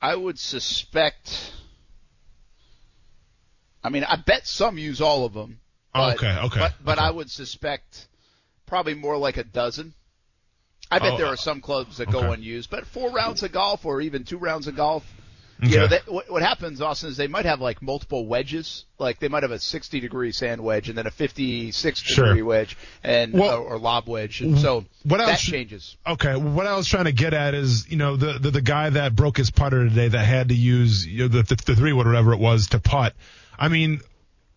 [0.00, 1.52] I would suspect.
[3.84, 5.60] I mean, I bet some use all of them.
[5.98, 6.60] But, okay, okay.
[6.60, 7.06] But, but okay.
[7.06, 8.08] I would suspect
[8.66, 9.94] probably more like a dozen.
[10.90, 13.84] I bet Oh, there are some clubs that go unused, but four rounds of golf
[13.84, 15.04] or even two rounds of golf.
[15.58, 15.72] Okay.
[15.72, 18.84] You know, that, what, what happens, Austen, is they might have like multiple wedges.
[18.98, 22.26] Like they might have a 60 degree sand wedge and then a 56 Sure.
[22.26, 24.42] degree wedge and Well, or, or lob wedge.
[24.42, 25.96] And so what that else- changes.
[26.06, 28.90] Okay, what I was trying to get at is, you know, the the, the guy
[28.90, 31.94] that broke his putter today that had to use you know, the, the the three
[31.94, 33.14] wood whatever it was to putt.
[33.58, 34.02] I mean,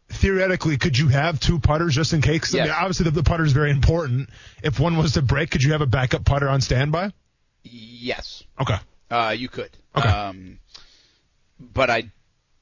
[0.10, 2.54] theoretically, could you have two putters just in case?
[2.56, 4.30] I mean, obviously, the, the putter is very important.
[4.64, 7.12] If one was to break, could you have a backup putter on standby?
[7.64, 8.44] Yes.
[8.60, 8.76] Okay.
[9.12, 9.70] Uh, you could.
[9.96, 10.08] Okay.
[10.08, 10.60] Um,
[11.60, 12.12] but I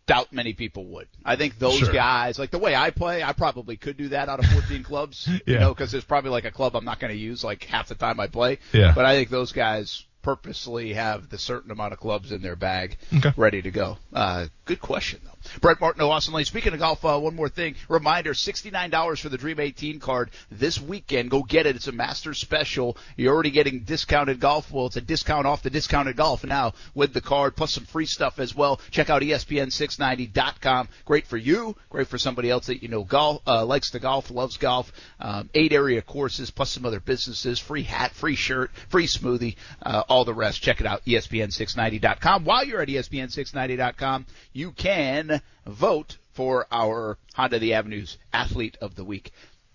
[0.06, 1.08] doubt many people would.
[1.26, 1.92] I think those Sure.
[1.92, 5.28] guys, like the way I play, I probably could do that out of 14 clubs.
[5.28, 5.40] yeah.
[5.46, 7.90] You know, because there's probably like a club I'm not going to use like half
[7.90, 8.60] the time I play.
[8.74, 8.94] Yeah.
[8.96, 12.98] But I think those guys purposely have the certain amount of clubs in their bag
[13.18, 13.32] Okay.
[13.38, 13.98] ready to go.
[14.14, 15.38] Uh, good question though.
[15.62, 16.45] Brett Martineau, Austen Lane.
[16.45, 17.75] Speaking of golf, uh, one more thing.
[17.88, 21.32] Reminder, $69 for the Dream 18 card this weekend.
[21.32, 21.75] Go get it.
[21.75, 22.97] It's a master special.
[23.15, 24.71] You're already getting discounted golf.
[24.71, 28.06] Well, it's a discount off the discounted golf now with the card, plus some free
[28.06, 28.80] stuff as well.
[28.91, 30.89] Check out E ESPN690.com.
[31.06, 31.75] Great for you.
[31.89, 34.91] Great for somebody else that you know golf, uh, likes to golf, loves golf.
[35.19, 37.60] Um, eight area courses, plus some other businesses.
[37.60, 40.62] Free hat, free shirt, free smoothie, uh, all the rest.
[40.62, 41.01] Check it out.
[41.06, 42.43] E ESPN690.com.
[42.43, 44.25] While you're at E ESPN690.com,
[44.58, 49.32] you can vote for our Honda the Avenues Athlete of the Week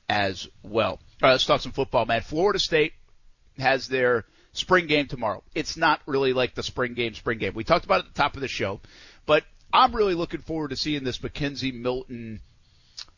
[0.08, 0.90] as well.
[0.90, 2.22] All right, let's talk some football, man.
[2.22, 2.92] Florida State
[3.58, 5.44] has their spring game tomorrow.
[5.54, 7.54] It's not really like the spring game, spring game.
[7.54, 8.80] We talked about it at the top of the show,
[9.24, 12.40] but I'm really looking forward to seeing this McKenzie Milton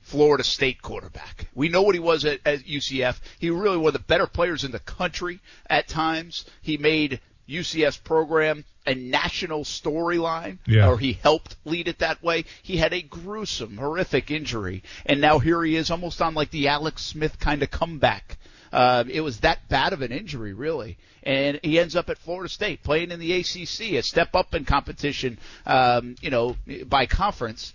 [0.03, 1.49] Florida State quarterback.
[1.55, 3.19] We know what he was at, at UCF.
[3.39, 6.45] He really was one of the better players in the country at times.
[6.61, 10.89] He made UCF's program a national storyline, Yeah.
[10.89, 12.45] or he helped lead it that way.
[12.63, 16.69] He had a gruesome, horrific injury, and now here he is, almost on like the
[16.69, 18.37] Alex Smith kind of comeback.
[18.73, 22.49] Uh, it was that bad of an injury, really, and he ends up at Florida
[22.49, 27.73] State playing in the ACC, a step up in competition, um, you know, by conference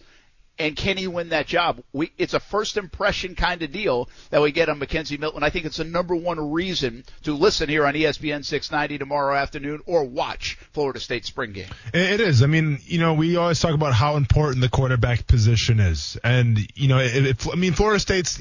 [0.60, 1.82] and can he win that job?
[1.94, 5.42] We, it's a first impression kind of deal that we get on McKenzie Milton.
[5.42, 9.82] I think it's the number one reason to listen here on ESPN 690 tomorrow afternoon
[9.86, 11.70] or watch Florida State spring game.
[11.94, 12.44] It it is.
[12.44, 16.60] I mean, you know, we always talk about how important the quarterback position is, and
[16.76, 18.40] you know, it, it, I mean, Florida State's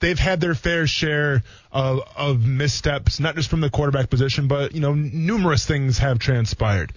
[0.00, 4.74] they've had their fair share of, of missteps, not just from the quarterback position, but
[4.74, 6.92] you know, numerous things have transpired.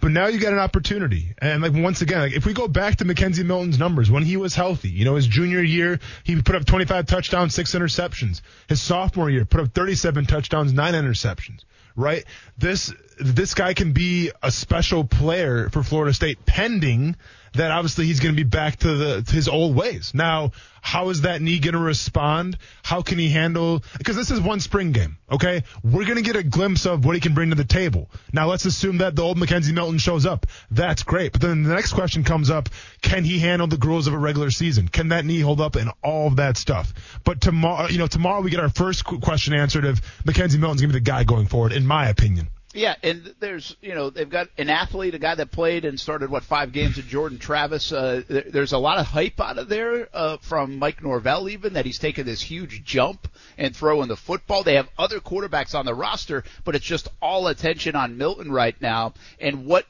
[0.00, 2.96] But now you got an opportunity, and like once again, like if we go back
[2.96, 6.56] to McKenzie Milton's numbers when he was healthy, you know, his junior year he put
[6.56, 8.40] up 25 touchdowns, six interceptions.
[8.68, 11.64] His sophomore year put up 37 touchdowns, nine interceptions.
[11.96, 12.24] Right?
[12.56, 17.16] This this guy can be a special player for Florida State, pending
[17.54, 20.12] that obviously he's going to be back to the to his old ways.
[20.14, 22.56] Now, how is that knee going to respond?
[22.82, 23.82] How can he handle?
[23.98, 25.64] Because this is one spring game, okay?
[25.82, 28.08] We're going to get a glimpse of what he can bring to the table.
[28.32, 30.46] Now, let's assume that the old McKenzie Milton shows up.
[30.70, 31.32] That's great.
[31.32, 32.68] But then the next question comes up:
[33.02, 34.88] Can he handle the gruels of a regular season?
[34.88, 36.92] Can that knee hold up and all of that stuff?
[37.24, 40.92] But tomorrow, you know, tomorrow we get our first question answered if McKenzie Milton's going
[40.92, 42.48] to be the guy going forward, in my opinion.
[42.72, 46.30] Yeah, and there's you know they've got an athlete, a guy that played and started
[46.30, 47.90] what five games at Jordan Travis.
[47.90, 51.72] Uh, there, there's a lot of hype out of there uh, from Mike Norvell even
[51.72, 53.26] that he's taken this huge jump
[53.58, 54.62] and throwing the football.
[54.62, 58.80] They have other quarterbacks on the roster, but it's just all attention on Milton right
[58.80, 59.84] now and what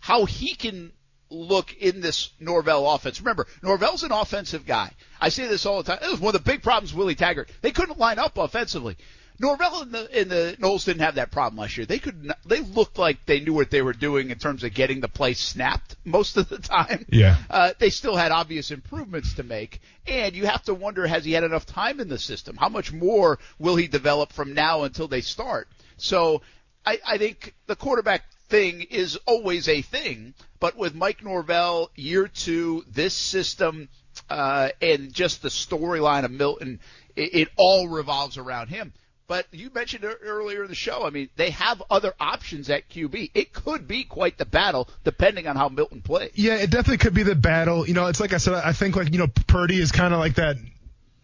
[0.00, 0.92] how he can
[1.30, 3.20] look in this Norvell offense.
[3.20, 4.90] Remember, Norvell's an offensive guy.
[5.20, 6.02] I say this all the time.
[6.02, 7.50] It was one of the big problems with Willie Taggart.
[7.62, 8.96] They couldn't line up offensively.
[9.40, 11.86] Norvell and the, and the Noles didn't have that problem last year.
[11.86, 14.74] They could not, they looked like they knew what they were doing in terms of
[14.74, 17.06] getting the play snapped most of the time.
[17.08, 17.36] Yeah.
[17.48, 21.32] Uh, they still had obvious improvements to make, and you have to wonder has he
[21.32, 22.56] had enough time in the system?
[22.56, 25.68] How much more will he develop from now until they start?
[25.96, 26.42] So
[26.84, 32.28] I, I think the quarterback thing is always a thing, but with Mike Norvell, year
[32.28, 33.88] two, this system,
[34.28, 36.80] uh, and just the storyline of Milton,
[37.16, 38.92] it, it all revolves around him.
[39.30, 43.30] But you mentioned earlier in the show, I mean, they have other options at QB.
[43.32, 46.32] It could be quite the battle depending on how Milton plays.
[46.34, 47.86] Yeah, it definitely could be the battle.
[47.86, 50.18] You know, it's like I said, I think like, you know, Purdy is kind of
[50.18, 50.56] like that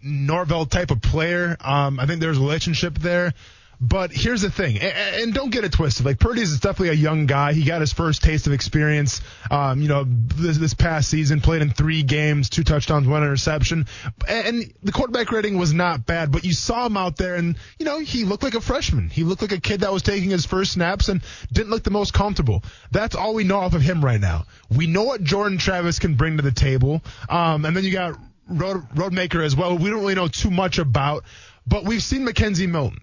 [0.04, 1.56] Norvell type of player.
[1.60, 3.34] Um, I think there's a relationship there.
[3.80, 6.06] But here's the thing, and, don't get it twisted.
[6.06, 7.52] Like Purdy is definitely a young guy.
[7.52, 9.20] He got his first taste of experience.
[9.50, 13.86] Um, you know, this, this past season, played in three games, two touchdowns, one interception,
[14.26, 16.32] and the quarterback rating was not bad.
[16.32, 19.10] But you saw him out there, and you know, he looked like a freshman.
[19.10, 21.20] He looked like a kid that was taking his first snaps and
[21.52, 22.64] didn't look the most comfortable.
[22.92, 24.46] That's all we know off of him right now.
[24.74, 28.18] We know what Jordan Travis can bring to the table, um, and then you got
[28.48, 29.76] Road, Rodemaker as well.
[29.76, 31.24] We don't really know too much about,
[31.66, 33.00] but we've seen McKenzie Milton.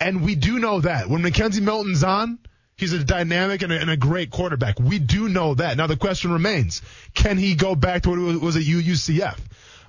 [0.00, 2.38] And we do know that when McKenzie Milton's on,
[2.76, 4.78] he's a dynamic and a, and a, great quarterback.
[4.80, 5.76] We do know that.
[5.76, 6.82] Now the question remains,
[7.14, 9.38] can he go back to what it was at UCF?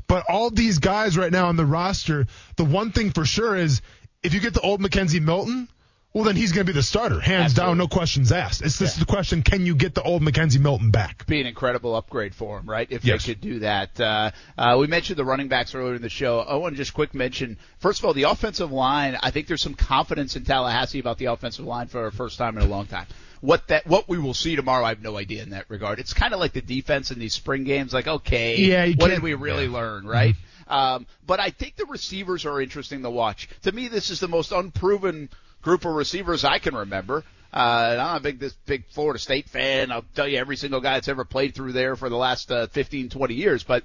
[0.07, 3.81] But all these guys right now on the roster, the one thing for sure is
[4.21, 5.67] if you get the old McKenzie Milton,
[6.15, 7.71] well, then he's going to be the starter, hands Absolutely.
[7.71, 8.61] down, no questions asked.
[8.61, 9.01] It's just yeah.
[9.01, 11.27] the question: Can you get the old McKenzie Milton back?
[11.27, 12.87] Be an incredible upgrade for him, right?
[12.89, 13.25] If yes.
[13.25, 13.99] they could do that.
[13.99, 16.39] Uh, uh, we mentioned the running backs earlier in the show.
[16.39, 17.57] I want to just quick mention.
[17.79, 19.17] First of all, the offensive line.
[19.21, 22.57] I think there's some confidence in Tallahassee about the offensive line for a first time
[22.57, 23.07] in a long time.
[23.41, 25.99] What that what we will see tomorrow, I have no idea in that regard.
[25.99, 27.93] It's kind of like the defense in these spring games.
[27.93, 29.73] Like, okay, yeah, what did we really yeah.
[29.73, 30.33] learn, right?
[30.33, 30.73] Mm-hmm.
[30.73, 33.49] Um, but I think the receivers are interesting to watch.
[33.63, 35.29] To me, this is the most unproven
[35.65, 37.23] group of receivers I can remember.
[37.51, 39.91] Uh, I'm a big this big Florida State fan.
[39.91, 42.67] I'll tell you every single guy that's ever played through there for the last uh,
[42.67, 43.63] 15, 20 years.
[43.63, 43.83] But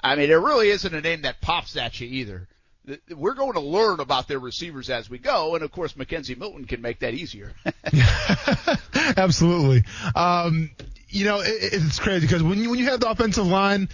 [0.00, 2.48] I mean, it really isn't a name that pops at you either.
[3.14, 6.64] We're going to learn about their receivers as we go, and of course, McKenzie Milton
[6.64, 7.52] can make that easier.
[9.16, 9.82] Absolutely.
[10.14, 10.70] Um,
[11.08, 13.88] you know, it, it's crazy because when you when you have the offensive line,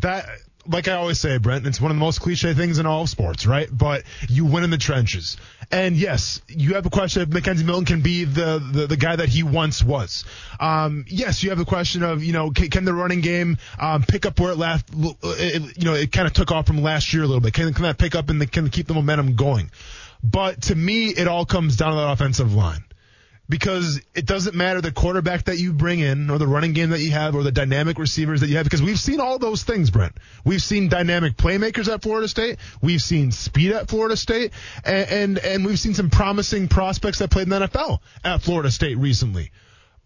[0.00, 0.26] that
[0.66, 3.08] like I always say, Brent, it's one of the most cliche things in all of
[3.08, 3.68] sports, right?
[3.70, 5.36] But you win in the trenches.
[5.70, 9.16] And yes, you have a question if McKenzie Milton can be the, the, the guy
[9.16, 10.24] that he once was.
[10.60, 14.02] Um, yes, you have a question of, you know, can, can the running game, um,
[14.02, 17.22] pick up where it left, you know, it kind of took off from last year
[17.22, 17.54] a little bit.
[17.54, 19.70] Can, can that pick up and the, can keep the momentum going?
[20.22, 22.84] But to me, it all comes down to that offensive line
[23.48, 27.00] because it doesn't matter the quarterback that you bring in or the running game that
[27.00, 29.90] you have or the dynamic receivers that you have because we've seen all those things,
[29.90, 30.16] Brent.
[30.44, 32.58] We've seen dynamic playmakers at Florida State.
[32.80, 34.52] We've seen speed at Florida State
[34.84, 38.70] and, and, and we've seen some promising prospects that played in the NFL at Florida
[38.70, 39.50] State recently.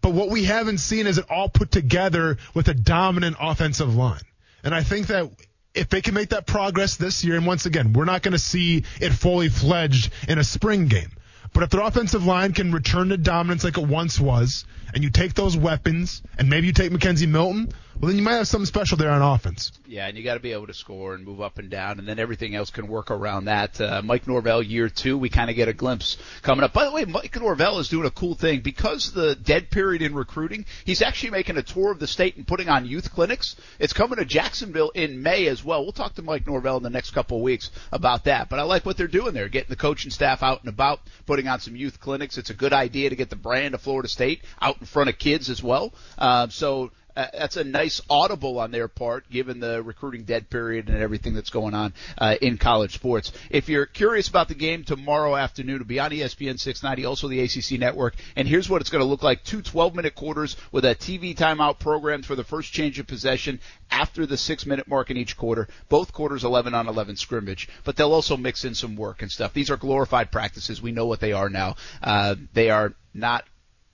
[0.01, 4.21] But what we haven't seen is it all put together with a dominant offensive line.
[4.63, 5.29] And I think that
[5.73, 8.39] if they can make that progress this year, and once again, we're not going to
[8.39, 11.11] see it fully fledged in a spring game.
[11.53, 15.09] But if their offensive line can return to dominance like it once was, and you
[15.09, 18.65] take those weapons, and maybe you take McKenzie Milton, well, then you might have something
[18.65, 19.73] special there on offense.
[19.85, 22.07] Yeah, and you got to be able to score and move up and down, and
[22.07, 23.79] then everything else can work around that.
[23.81, 26.71] Uh, Mike Norvell, year two, we kind of get a glimpse coming up.
[26.71, 30.15] By the way, Mike Norvell is doing a cool thing because the dead period in
[30.15, 30.65] recruiting.
[30.85, 33.57] He's actually making a tour of the state and putting on youth clinics.
[33.79, 35.83] It's coming to Jacksonville in May as well.
[35.83, 38.47] We'll talk to Mike Norvell in the next couple of weeks about that.
[38.47, 41.47] But I like what they're doing there, getting the coaching staff out and about, putting
[41.47, 42.37] on some youth clinics.
[42.37, 45.17] It's a good idea to get the brand of Florida State out in front of
[45.17, 45.93] kids as well.
[46.17, 50.89] Uh, so uh, that's a nice audible on their part, given the recruiting dead period
[50.89, 53.31] and everything that's going on uh, in college sports.
[53.49, 57.41] If you're curious about the game tomorrow afternoon, it'll be on ESPN 690, also the
[57.41, 58.15] ACC network.
[58.35, 61.79] And here's what it's going to look like: two 12-minute quarters with a TV timeout
[61.79, 63.59] programmed for the first change of possession
[63.91, 65.67] after the six-minute mark in each quarter.
[65.89, 69.53] Both quarters 11 on 11 scrimmage, but they'll also mix in some work and stuff.
[69.53, 70.81] These are glorified practices.
[70.81, 71.75] We know what they are now.
[72.01, 73.45] Uh, they are not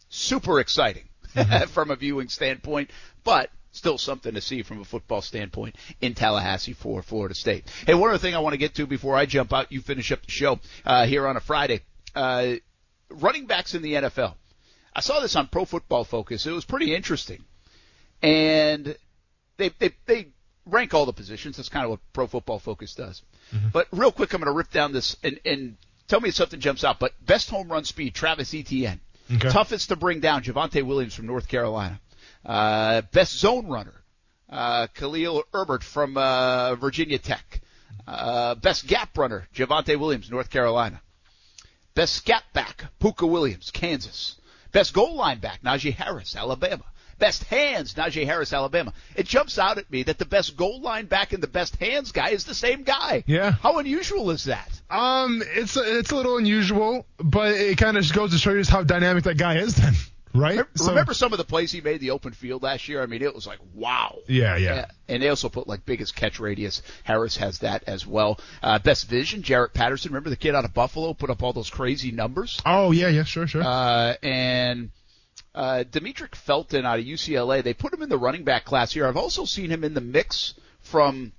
[0.09, 1.03] super exciting.
[1.35, 1.65] Mm-hmm.
[1.73, 2.89] from a viewing standpoint,
[3.23, 7.69] but still something to see from a football standpoint in Tallahassee for Florida State.
[7.85, 10.11] Hey, one other thing I want to get to before I jump out, you finish
[10.11, 11.81] up the show uh, here on a Friday.
[12.15, 12.55] Uh,
[13.09, 14.35] running backs in the NFL.
[14.93, 16.45] I saw this on Pro Football Focus.
[16.45, 17.43] It was pretty interesting,
[18.21, 18.95] and
[19.57, 20.27] they they they
[20.65, 21.57] rank all the positions.
[21.57, 23.21] That's kind of what Pro Football Focus does.
[23.53, 23.67] Mm-hmm.
[23.73, 25.75] But real quick, I'm going to rip down this and and
[26.07, 26.99] tell me if something jumps out.
[26.99, 29.01] But best home run speed, Travis Etienne.
[29.33, 29.49] Okay.
[29.49, 31.99] Toughest to bring down, Javonte Williams from North Carolina.
[32.45, 34.03] Uh, best zone runner,
[34.49, 37.61] uh, Khalil Herbert from uh, Virginia Tech.
[38.07, 41.01] Uh, best gap runner, Javonte Williams, North Carolina.
[41.95, 44.35] Best scat back, Pooka Williams, Kansas.
[44.71, 46.83] Best goal line back, Najee Harris, Alabama.
[47.17, 48.93] Best hands, Najee Harris, Alabama.
[49.15, 52.11] It jumps out at me that the best goal line back and the best hands
[52.11, 53.23] guy is the same guy.
[53.25, 53.51] Yeah.
[53.51, 54.69] How unusual is that?
[54.89, 58.59] Um, it's a, it's a little unusual, but it kind of goes to show you
[58.59, 59.75] just how dynamic that guy is.
[59.75, 59.93] Then,
[60.33, 60.49] right?
[60.51, 63.01] Remember, So- remember some of the plays he made the open field last year?
[63.01, 64.17] I mean, it was like, wow.
[64.27, 64.87] Yeah, yeah.
[65.07, 66.81] And they also put like biggest catch radius.
[67.03, 68.39] Harris has that as well.
[68.61, 70.11] Uh, best vision, Jaret Patterson.
[70.11, 72.61] Remember the kid out of Buffalo put up all those crazy numbers?
[72.65, 73.63] Oh yeah, yeah, sure, sure.
[73.63, 74.89] Uh, and
[75.55, 79.07] uh, Demetric Felton out of UCLA, they put him in the running back class here.
[79.07, 81.31] I've also seen him in the mix from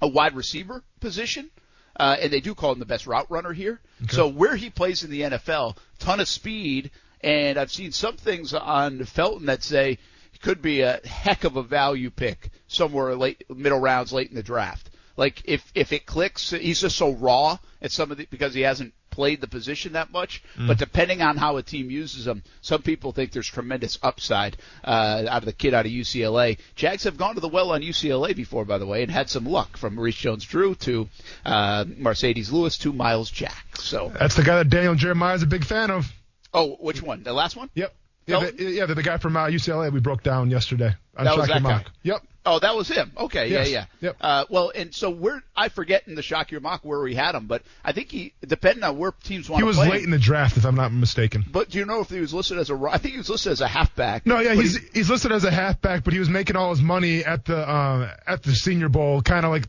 [0.00, 1.50] a wide receiver position.
[1.96, 3.80] Uh, and they do call him the best route runner here.
[4.10, 8.54] So where he plays in the NFL, ton of speed, and I've seen some things
[8.54, 9.98] on Felton that say
[10.30, 14.36] he could be a heck of a value pick somewhere late middle rounds late in
[14.36, 14.90] the draft.
[15.16, 18.60] Like if if it clicks, he's just so raw at some of the because he
[18.60, 20.44] hasn't played the position that much.
[20.56, 25.24] But depending on how a team uses him, some people think there's tremendous upside uh,
[25.28, 26.56] out of the kid out of UCLA.
[26.76, 29.44] Jags have gone to the well on UCLA before, by the way, and had some
[29.44, 31.08] luck from Maurice Jones-Drew to
[31.44, 33.76] uh, Marcedes Lewis to Myles Jack.
[33.78, 36.06] So, That's the guy that Daniel Jeremiah is a big fan of.
[36.54, 37.24] oh, which one?
[37.24, 37.70] The last one?
[37.74, 37.92] Yep.
[38.28, 38.56] Yeah, Felton?
[38.56, 41.46] the, yeah, the, the guy from uh, UCLA we broke down yesterday on That was
[41.48, 41.84] Shock that Your guy.
[42.02, 42.22] Yep.
[42.46, 43.12] Oh, that was him.
[43.14, 43.68] Okay, Yes.
[43.68, 44.08] yeah, yeah.
[44.08, 44.16] Yep.
[44.22, 47.34] Uh, well, and so we're I forget in the shock your mock where we had
[47.34, 49.64] him, but I think he depending on where teams want to.
[49.64, 49.90] He was play.
[49.90, 51.44] late in the draft, if I'm not mistaken.
[51.50, 52.74] but do you know if he was listed as a?
[52.90, 54.24] I think he was listed as a halfback.
[54.24, 57.22] No, yeah, he's he's listed as a halfback, but he was making all his money
[57.22, 59.68] at the uh, at the Senior Bowl, kind of like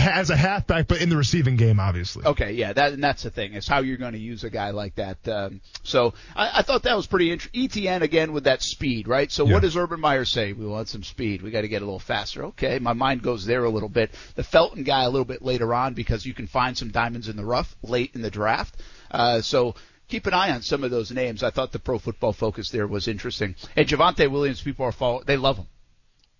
[0.00, 2.24] as a halfback, but in the receiving game, obviously.
[2.24, 4.70] Okay, yeah, that and that's the thing is how you're going to use a guy
[4.70, 5.26] like that.
[5.28, 7.64] Um, so I, I thought that was pretty interesting.
[7.64, 9.30] Etienne again with that speed, right?
[9.30, 9.54] So Yeah.
[9.54, 10.52] what does Urban Meyer say?
[10.52, 11.42] We want some speed.
[11.42, 12.44] We got to get a little faster.
[12.46, 14.10] Okay, my mind goes there a little bit.
[14.34, 17.36] The Felton guy a little bit later on because you can find some diamonds in
[17.36, 18.74] the rough late in the draft.
[19.10, 19.74] Uh, so.
[20.06, 21.42] Keep an eye on some of those names.
[21.42, 23.54] I thought the pro football focus there was interesting.
[23.74, 25.66] And Javonte Williams, people are follow, they love him.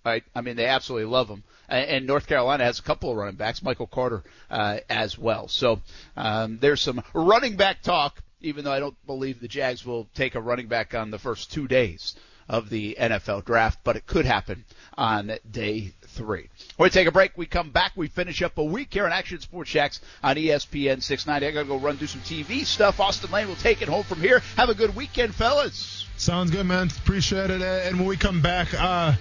[0.05, 0.22] Right?
[0.34, 1.44] I mean, they absolutely love him.
[1.68, 5.48] And North Carolina has a couple of running backs, Michael Carter uh, as well.
[5.48, 5.80] So
[6.16, 10.34] um, there's some running back talk, even though I don't believe the Jags will take
[10.34, 12.16] a running back on the first two days
[12.48, 14.64] of the NFL draft, but it could happen
[14.96, 16.48] on day three.
[16.78, 17.36] We take a break.
[17.36, 17.92] We come back.
[17.96, 21.46] We finish up a week here on Action Sports Jax on ESPN 690.
[21.46, 23.00] I got to go run do some TV stuff.
[23.00, 24.40] Austen Lane will take it home from here.
[24.57, 26.07] Have a good weekend, fellas.
[26.16, 26.88] Sounds good, man.
[26.88, 27.62] Appreciate it.
[27.62, 29.14] And when we come back, uh,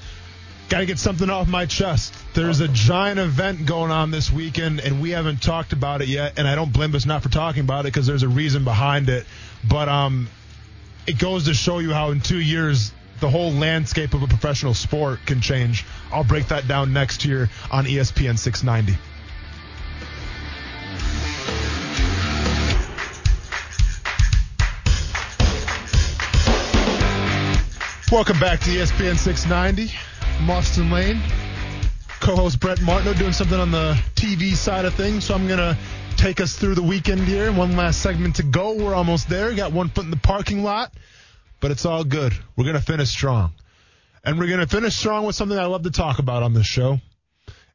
[0.73, 2.15] got to get something off my chest.
[2.33, 6.39] There's a giant event going on this weekend, and we haven't talked about it yet.
[6.39, 9.07] And I don't blame us not for talking about it because there's a reason behind
[9.07, 9.27] it.
[9.69, 10.27] But um,
[11.05, 14.73] it goes to show you how in two years the whole landscape of a professional
[14.73, 15.85] sport can change.
[16.11, 18.97] I'll break that down next year on ESPN 690.
[28.11, 29.93] Welcome back to ESPN 690.
[30.43, 31.21] I'm Austen Lane,
[32.19, 35.23] co-host Brent Martineau, doing something on the TV side of things.
[35.23, 35.77] So I'm gonna
[36.17, 37.49] take us through the weekend here.
[37.53, 38.73] One last segment to go.
[38.73, 39.53] We're almost there.
[39.53, 40.91] Got one foot in the parking lot,
[41.61, 42.33] but it's all good.
[42.57, 43.53] We're gonna finish strong,
[44.25, 46.99] and we're gonna finish strong with something I love to talk about on this show,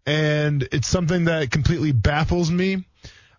[0.05, 2.85] and it's something that completely baffles me.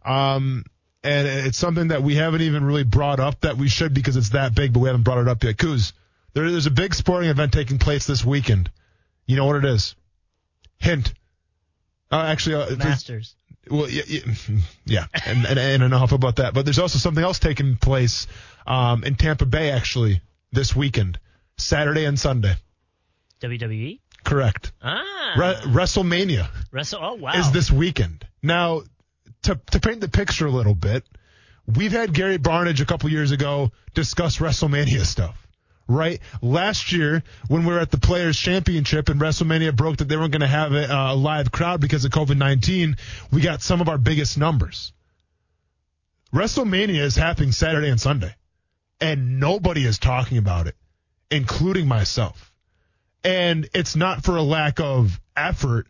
[0.04, 0.66] Um,
[1.04, 4.30] and it's something that we haven't even really brought up that we should because it's
[4.30, 5.56] that big, but we haven't brought it up yet.
[5.58, 5.94] Kuz,
[6.34, 8.72] there, there's a big sporting event taking place this weekend.
[9.30, 9.96] You know what it is?
[10.80, 11.14] Hint.
[12.12, 13.36] Uh, actually, uh, Masters.
[13.70, 14.22] well, yeah, yeah,
[14.86, 15.06] yeah.
[15.24, 16.56] And, and, and how about that.
[16.56, 18.26] But there's also something else taking place
[18.66, 21.20] um, in Tampa Bay, actually, this weekend,
[21.58, 22.56] Saturday and Sunday.
[23.42, 24.00] WWE.
[24.24, 24.72] Correct.
[24.82, 25.36] Ah.
[25.38, 27.00] Re- WrestleMania Wrestle.
[27.00, 27.34] Oh wow.
[27.34, 28.26] is this weekend.
[28.42, 28.82] Now,
[29.44, 31.04] to to paint the picture a little bit,
[31.68, 35.38] we've had Gary Barnage a couple years ago discuss WrestleMania stuff.
[35.92, 40.16] Right last year, when we were at the Players Championship and WrestleMania broke that they
[40.16, 42.96] weren't going to have a, a live crowd because of COVID nineteen,
[43.32, 44.94] we got some of our biggest numbers.
[46.32, 48.36] WrestleMania is happening Saturday and Sunday,
[49.02, 50.76] and nobody is talking about it,
[51.32, 52.54] including myself.
[53.24, 55.88] And it's not for a lack of effort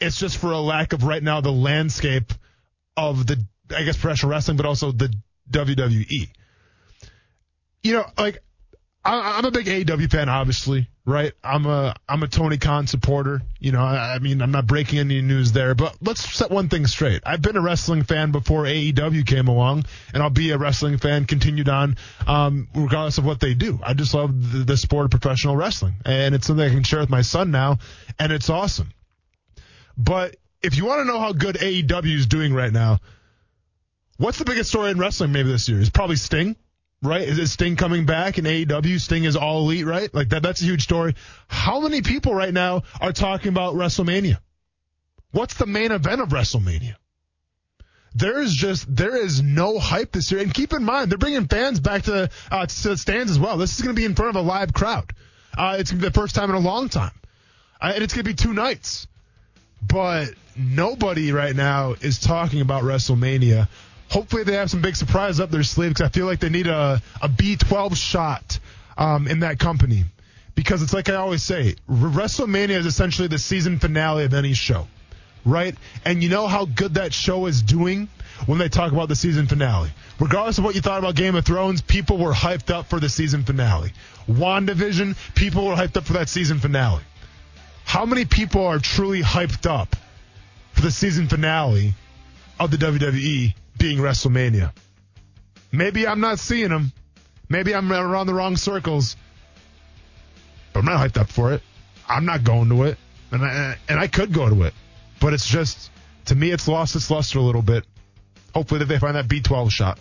[0.00, 2.32] it's just for a lack of right now the landscape
[2.96, 3.44] of the
[3.74, 5.12] I guess professional wrestling, but also the
[5.50, 6.28] WWE.
[7.82, 8.42] You know, like
[9.04, 11.32] I, I'm a big AEW fan, obviously, right?
[11.42, 13.42] I'm a I'm a Tony Khan supporter.
[13.60, 16.70] You know, I, I mean, I'm not breaking any news there, but let's set one
[16.70, 17.22] thing straight.
[17.26, 19.84] I've been a wrestling fan before AEW came along,
[20.14, 21.96] and I'll be a wrestling fan continued on,
[22.26, 23.78] um, regardless of what they do.
[23.82, 27.00] I just love the, the sport of professional wrestling, and it's something I can share
[27.00, 27.78] with my son now,
[28.18, 28.90] and it's awesome.
[29.98, 33.00] But if you want to know how good AEW is doing right now,
[34.16, 35.80] What's the biggest story in wrestling maybe this year?
[35.80, 36.54] Is probably Sting,
[37.04, 37.22] right?
[37.22, 39.00] Is Sting coming back in AEW?
[39.00, 40.12] Sting is all elite, right?
[40.12, 41.14] Like that that's a huge story.
[41.46, 44.38] How many people right now are talking about WrestleMania?
[45.32, 46.94] What's the main event of WrestleMania?
[48.14, 51.48] There is just there is no hype this year, and keep in mind they're bringing
[51.48, 53.56] fans back to uh, to the stands as well.
[53.56, 55.12] This is going to be in front of a live crowd.
[55.56, 57.12] Uh, it's going to be the first time in a long time,
[57.80, 59.08] uh, and it's going to be two nights.
[59.82, 63.68] But nobody right now is talking about WrestleMania.
[64.10, 66.66] Hopefully, they have some big surprise up their sleeve because I feel like they need
[66.66, 68.58] a a B12 shot
[68.96, 70.04] um, in that company
[70.54, 74.86] because it's like I always say, WrestleMania is essentially the season finale of any show
[75.44, 75.74] right?
[76.04, 78.08] And you know how good that show is doing
[78.46, 79.90] when they talk about the season finale.
[80.18, 83.08] Regardless of what you thought about Game of Thrones, people were hyped up for the
[83.08, 83.92] season finale.
[84.28, 87.02] WandaVision, people were hyped up for that season finale.
[87.84, 89.94] How many people are truly hyped up
[90.72, 91.94] for the season finale
[92.58, 94.72] of the WWE being WrestleMania?
[95.72, 96.92] Maybe I'm not seeing them.
[97.48, 99.16] Maybe I'm around the wrong circles.
[100.72, 101.62] But I'm not hyped up for it.
[102.08, 102.98] I'm not going to it.
[103.30, 104.74] And I, and I could go to it
[105.24, 105.90] but it's just
[106.26, 107.84] to me it's lost its luster a little bit.
[108.54, 109.98] Hopefully that they find that B12 shot.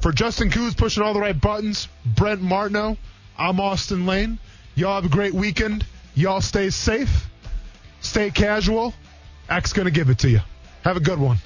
[0.00, 2.96] For Justin Coos pushing all the right buttons, Brent Martineau,
[3.36, 4.38] I'm Austen Lane.
[4.74, 5.84] Y'all have a great weekend.
[6.14, 7.28] Y'all stay safe,
[8.00, 8.94] stay casual.
[9.48, 10.40] X gonna give it to you.
[10.84, 11.36] Have a good one.